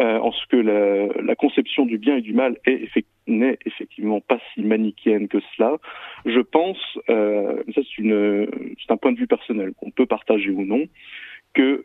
euh, 0.00 0.18
en 0.18 0.30
ce 0.30 0.46
que 0.46 0.56
la, 0.56 1.34
conception 1.34 1.84
du 1.84 1.98
bien 1.98 2.16
et 2.16 2.20
du 2.20 2.32
mal 2.32 2.56
n'est 3.26 3.58
effectivement 3.66 4.20
pas 4.20 4.38
si 4.54 4.62
manichéenne 4.62 5.26
que 5.26 5.38
cela. 5.56 5.76
Je 6.24 6.40
pense, 6.40 6.78
euh, 7.08 7.62
ça 7.74 7.80
c'est 7.96 8.92
un 8.92 8.96
point 8.96 9.12
de 9.12 9.18
vue 9.18 9.26
personnel 9.26 9.72
qu'on 9.76 9.90
peut 9.90 10.06
partager 10.06 10.50
ou 10.50 10.64
non, 10.64 10.84
que 11.52 11.84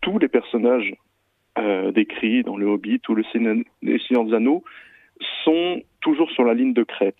tous 0.00 0.18
les 0.18 0.28
personnages 0.28 0.94
euh, 1.58 1.90
décrits 1.90 2.44
dans 2.44 2.56
le 2.56 2.66
Hobbit 2.66 3.00
ou 3.08 3.14
le 3.16 3.24
Seigneur 3.32 3.64
des 3.82 4.34
Anneaux 4.34 4.62
sont 5.44 5.82
toujours 6.00 6.30
sur 6.30 6.44
la 6.44 6.54
ligne 6.54 6.74
de 6.74 6.84
crête, 6.84 7.18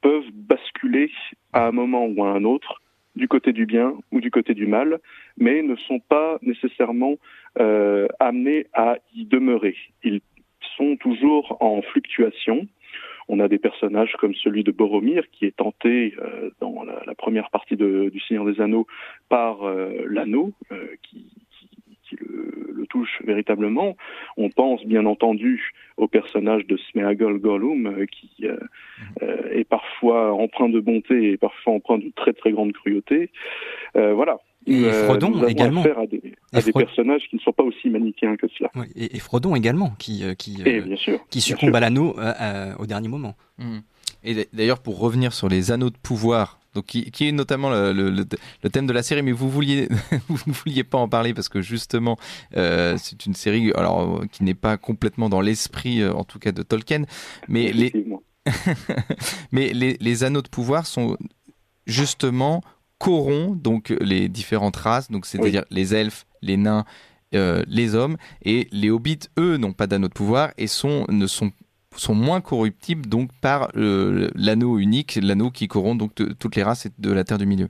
peuvent 0.00 0.30
basculer 0.32 1.10
à 1.52 1.66
un 1.66 1.72
moment 1.72 2.06
ou 2.06 2.24
à 2.24 2.30
un 2.30 2.44
autre 2.44 2.80
du 3.16 3.28
côté 3.28 3.52
du 3.52 3.66
bien 3.66 3.94
ou 4.12 4.20
du 4.20 4.30
côté 4.30 4.54
du 4.54 4.66
mal, 4.66 5.00
mais 5.36 5.62
ne 5.62 5.76
sont 5.76 5.98
pas 5.98 6.38
nécessairement 6.42 7.16
euh, 7.58 8.06
amenés 8.20 8.66
à 8.72 8.98
y 9.14 9.24
demeurer. 9.24 9.76
Ils 10.04 10.20
sont 10.76 10.96
toujours 10.96 11.56
en 11.60 11.82
fluctuation. 11.82 12.66
On 13.28 13.40
a 13.40 13.48
des 13.48 13.58
personnages 13.58 14.14
comme 14.18 14.34
celui 14.34 14.64
de 14.64 14.70
Boromir 14.70 15.24
qui 15.30 15.44
est 15.44 15.56
tenté 15.56 16.14
euh, 16.18 16.50
dans 16.60 16.84
la, 16.84 17.14
première 17.14 17.50
partie 17.50 17.76
de, 17.76 18.08
du 18.10 18.20
Seigneur 18.20 18.46
des 18.46 18.60
Anneaux 18.60 18.86
par 19.28 19.64
euh, 19.64 20.04
l'anneau 20.06 20.52
euh, 20.72 20.86
qui, 21.02 21.26
qui 22.08 22.16
le, 22.16 22.72
le, 22.74 22.86
touche 22.86 23.20
véritablement. 23.24 23.96
On 24.36 24.48
pense 24.50 24.84
bien 24.84 25.04
entendu 25.06 25.72
au 25.96 26.08
personnage 26.08 26.66
de 26.66 26.76
Smeagol 26.76 27.38
Gollum 27.38 27.86
euh, 27.86 28.06
qui 28.06 28.30
euh, 28.44 28.52
mhm. 28.52 28.58
euh, 29.22 29.58
est 29.58 29.64
parfois 29.64 30.32
empreint 30.32 30.68
de 30.68 30.80
bonté 30.80 31.32
et 31.32 31.36
parfois 31.36 31.74
empreint 31.74 31.98
de 31.98 32.10
très 32.16 32.32
très 32.32 32.52
grande 32.52 32.72
cruauté. 32.72 33.30
Euh, 33.96 34.14
voilà. 34.14 34.38
Et 34.66 34.82
Frodon 34.90 35.30
nous 35.30 35.38
avons 35.38 35.48
également. 35.48 35.80
Affaire 35.80 36.00
à 36.00 36.06
des, 36.06 36.34
à 36.52 36.60
des 36.60 36.72
personnages 36.72 37.22
qui 37.30 37.36
ne 37.36 37.40
sont 37.40 37.52
pas 37.52 37.62
aussi 37.62 37.88
manichéens 37.88 38.36
que 38.36 38.46
cela. 38.48 38.70
Oui, 38.74 38.86
et, 38.96 39.16
et, 39.16 39.18
Frodon 39.18 39.54
également, 39.54 39.92
qui, 39.98 40.24
qui, 40.36 40.62
bien 40.62 40.96
sûr, 40.96 41.20
qui 41.30 41.40
succombe 41.40 41.74
à 41.74 41.80
l'anneau 41.80 42.14
au 42.78 42.86
dernier 42.86 43.08
moment. 43.08 43.34
Mmh. 43.58 43.78
Et 44.24 44.46
d'ailleurs, 44.52 44.80
pour 44.80 44.98
revenir 44.98 45.32
sur 45.32 45.48
les 45.48 45.70
anneaux 45.70 45.90
de 45.90 45.96
pouvoir 45.96 46.57
donc 46.74 46.86
qui, 46.86 47.10
qui, 47.10 47.28
est 47.28 47.32
notamment 47.32 47.70
le, 47.70 47.92
le, 47.92 48.10
le, 48.10 48.70
thème 48.70 48.86
de 48.86 48.92
la 48.92 49.02
série, 49.02 49.22
mais 49.22 49.32
vous 49.32 49.50
vouliez 49.50 49.88
vous 50.28 50.38
ne 50.46 50.52
vouliez 50.52 50.84
pas 50.84 50.98
en 50.98 51.08
parler 51.08 51.34
parce 51.34 51.48
que 51.48 51.60
justement 51.60 52.16
euh, 52.56 52.96
c'est 52.98 53.26
une 53.26 53.34
série 53.34 53.72
alors 53.74 54.24
qui 54.30 54.44
n'est 54.44 54.54
pas 54.54 54.76
complètement 54.76 55.28
dans 55.28 55.40
l'esprit 55.40 56.02
euh, 56.02 56.12
en 56.12 56.24
tout 56.24 56.38
cas 56.38 56.52
de 56.52 56.62
Tolkien, 56.62 57.04
mais 57.48 57.72
les 57.72 57.92
mais 59.52 59.72
les, 59.72 59.96
les, 60.00 60.24
anneaux 60.24 60.42
de 60.42 60.48
pouvoir 60.48 60.86
sont 60.86 61.16
justement 61.86 62.62
corrompent 62.98 63.60
donc 63.60 63.94
les 64.00 64.28
différentes 64.28 64.76
races, 64.76 65.10
donc 65.10 65.26
c'est-à-dire 65.26 65.64
oui. 65.70 65.76
les 65.76 65.94
elfes, 65.94 66.26
les 66.40 66.56
nains, 66.56 66.84
euh, 67.34 67.62
les 67.66 67.94
hommes 67.94 68.16
et 68.42 68.68
les 68.72 68.90
hobbits 68.90 69.28
eux 69.38 69.58
n'ont 69.58 69.74
pas 69.74 69.86
d'anneaux 69.86 70.08
de 70.08 70.14
pouvoir 70.14 70.52
et 70.56 70.66
sont 70.66 71.04
ne 71.10 71.26
sont 71.26 71.52
sont 71.98 72.14
moins 72.14 72.40
corruptibles 72.40 73.06
donc 73.06 73.30
par 73.40 73.70
euh, 73.76 74.28
l'anneau 74.34 74.78
unique, 74.78 75.18
l'anneau 75.22 75.50
qui 75.50 75.68
corrompt 75.68 75.98
donc 75.98 76.12
toutes 76.14 76.56
les 76.56 76.62
races 76.62 76.88
de 76.98 77.12
la 77.12 77.24
Terre 77.24 77.38
du 77.38 77.46
Milieu. 77.46 77.68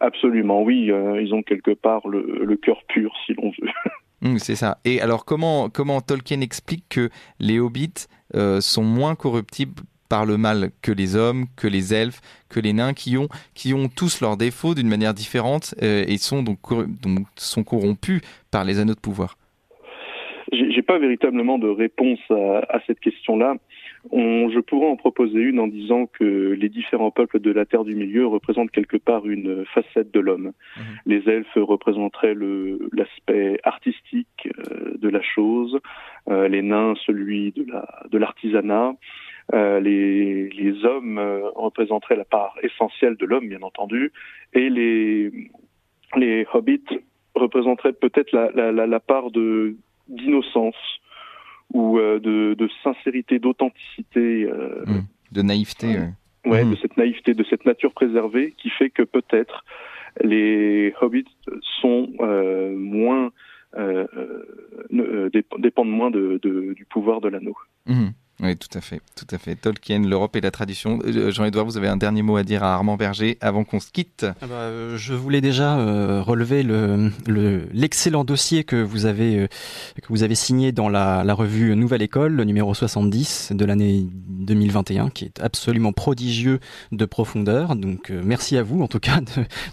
Absolument, 0.00 0.62
oui, 0.62 0.90
euh, 0.92 1.20
ils 1.20 1.34
ont 1.34 1.42
quelque 1.42 1.72
part 1.72 2.06
le, 2.06 2.44
le 2.44 2.56
cœur 2.56 2.82
pur, 2.88 3.12
si 3.26 3.34
l'on 3.34 3.50
veut. 3.50 3.68
Mmh, 4.20 4.38
c'est 4.38 4.56
ça. 4.56 4.78
Et 4.84 5.00
alors, 5.00 5.24
comment, 5.24 5.68
comment 5.68 6.00
Tolkien 6.00 6.40
explique 6.40 6.84
que 6.88 7.08
les 7.38 7.60
hobbits 7.60 8.08
euh, 8.34 8.60
sont 8.60 8.82
moins 8.82 9.14
corruptibles 9.14 9.80
par 10.08 10.26
le 10.26 10.36
mal 10.36 10.70
que 10.82 10.90
les 10.90 11.14
hommes, 11.14 11.46
que 11.54 11.68
les 11.68 11.94
elfes, 11.94 12.20
que 12.48 12.58
les 12.58 12.72
nains, 12.72 12.94
qui 12.94 13.16
ont, 13.16 13.28
qui 13.54 13.74
ont 13.74 13.88
tous 13.88 14.20
leurs 14.20 14.36
défauts 14.36 14.74
d'une 14.74 14.88
manière 14.88 15.14
différente 15.14 15.72
euh, 15.82 16.04
et 16.08 16.18
sont 16.18 16.42
donc, 16.42 16.58
donc 17.00 17.28
sont 17.36 17.62
corrompus 17.62 18.20
par 18.50 18.64
les 18.64 18.80
anneaux 18.80 18.96
de 18.96 19.00
pouvoir? 19.00 19.37
Pas 20.88 20.98
véritablement 20.98 21.58
de 21.58 21.68
réponse 21.68 22.18
à, 22.30 22.64
à 22.70 22.80
cette 22.86 22.98
question-là. 23.00 23.56
je 24.10 24.58
pourrais 24.60 24.88
en 24.88 24.96
proposer 24.96 25.38
une 25.38 25.60
en 25.60 25.68
disant 25.68 26.06
que 26.06 26.24
les 26.58 26.70
différents 26.70 27.10
peuples 27.10 27.40
de 27.40 27.52
la 27.52 27.66
Terre 27.66 27.84
du 27.84 27.94
Milieu 27.94 28.26
représentent 28.26 28.70
quelque 28.70 28.96
part 28.96 29.26
une 29.26 29.66
facette 29.66 30.10
de 30.14 30.20
l'homme. 30.20 30.52
Mmh. 30.76 30.80
Les 31.04 31.28
elfes 31.28 31.56
représenteraient 31.56 32.34
l'aspect 32.92 33.60
artistique 33.64 34.48
euh, 34.48 34.96
de 34.96 35.08
la 35.10 35.20
chose, 35.20 35.78
euh, 36.30 36.48
les 36.48 36.62
nains 36.62 36.94
celui 37.04 37.52
de 37.52 38.18
l'artisanat. 38.18 38.94
La, 39.52 39.58
euh, 39.58 39.80
les, 39.80 40.48
les, 40.48 40.84
hommes 40.86 41.18
représenteraient 41.54 42.16
la 42.16 42.24
part 42.24 42.54
essentielle 42.62 43.16
de 43.16 43.26
l'homme, 43.26 43.48
bien 43.48 43.62
entendu, 43.62 44.12
et 44.54 44.68
les, 44.70 45.30
les 46.16 46.46
hobbits 46.52 47.00
représenteraient 47.34 47.92
peut-être 47.92 48.32
la, 48.32 48.50
la, 48.52 48.86
la, 48.86 49.00
part 49.00 49.30
de, 49.30 49.76
d'innocence 50.08 50.74
ou 51.72 51.98
euh, 51.98 52.18
de, 52.18 52.54
de, 52.54 52.68
sincérité, 52.82 53.38
d'authenticité. 53.38 54.44
Euh, 54.44 54.84
mmh, 54.86 55.06
de 55.32 55.42
naïveté. 55.42 55.86
Ouais, 55.86 56.50
ouais 56.50 56.64
mmh. 56.64 56.70
de 56.70 56.76
cette 56.76 56.96
naïveté, 56.96 57.34
de 57.34 57.44
cette 57.44 57.64
nature 57.64 57.92
préservée 57.92 58.54
qui 58.56 58.70
fait 58.70 58.90
que 58.90 59.02
peut-être 59.02 59.64
les 60.22 60.94
hobbits 61.00 61.26
sont 61.80 62.10
euh, 62.20 62.74
moins 62.76 63.30
euh, 63.76 64.06
euh 64.14 65.30
dépendent 65.58 65.90
moins 65.90 66.10
de, 66.10 66.40
de, 66.42 66.72
du 66.72 66.86
pouvoir 66.86 67.20
de 67.20 67.28
l'anneau. 67.28 67.56
Mmh. 67.86 68.08
Oui, 68.40 68.56
tout 68.56 68.78
à 68.78 68.80
fait, 68.80 69.00
tout 69.16 69.26
à 69.32 69.38
fait. 69.38 69.56
Tolkien, 69.56 69.98
l'Europe 69.98 70.36
et 70.36 70.40
la 70.40 70.52
tradition. 70.52 71.00
Euh, 71.04 71.32
Jean-Edouard, 71.32 71.64
vous 71.64 71.76
avez 71.76 71.88
un 71.88 71.96
dernier 71.96 72.22
mot 72.22 72.36
à 72.36 72.44
dire 72.44 72.62
à 72.62 72.72
Armand 72.72 72.96
Berger 72.96 73.36
avant 73.40 73.64
qu'on 73.64 73.80
se 73.80 73.90
quitte? 73.90 74.26
Ah 74.40 74.46
bah, 74.46 74.54
euh, 74.54 74.96
Je 74.96 75.12
voulais 75.12 75.40
déjà 75.40 75.76
euh, 75.76 76.22
relever 76.22 76.62
le, 76.62 77.10
l'excellent 77.72 78.22
dossier 78.22 78.62
que 78.62 78.76
vous 78.76 79.06
avez 79.06 79.48
signé 80.36 80.70
dans 80.70 80.88
la, 80.88 81.34
revue 81.34 81.74
Nouvelle 81.74 82.02
École, 82.02 82.32
le 82.32 82.44
numéro 82.44 82.74
70 82.74 83.52
de 83.54 83.64
l'année 83.64 84.06
2021, 84.12 85.10
qui 85.10 85.24
est 85.24 85.40
absolument 85.40 85.92
prodigieux 85.92 86.60
de 86.92 87.04
profondeur. 87.06 87.74
Donc 87.74 88.10
merci 88.10 88.56
à 88.56 88.62
vous, 88.62 88.82
en 88.82 88.88
tout 88.88 89.00
cas, 89.00 89.18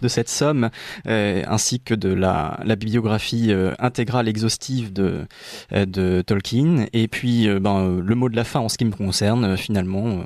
de, 0.01 0.08
cette 0.08 0.30
somme, 0.30 0.71
ainsi 1.06 1.82
que 1.82 1.93
de 1.93 2.10
la, 2.10 2.60
bibliographie 2.65 3.54
intégrale 3.78 4.28
exhaustive 4.28 4.91
de 4.91 5.25
de 5.71 6.21
Tolkien. 6.21 6.88
Et 6.93 7.08
puis, 7.08 7.47
ben, 7.60 7.99
le 7.99 8.15
mot 8.15 8.28
de 8.28 8.36
la 8.36 8.43
fin 8.43 8.54
en 8.59 8.69
ce 8.69 8.77
qui 8.77 8.85
me 8.85 8.91
concerne, 8.91 9.45
euh, 9.45 9.57
finalement, 9.57 10.07
euh, 10.07 10.23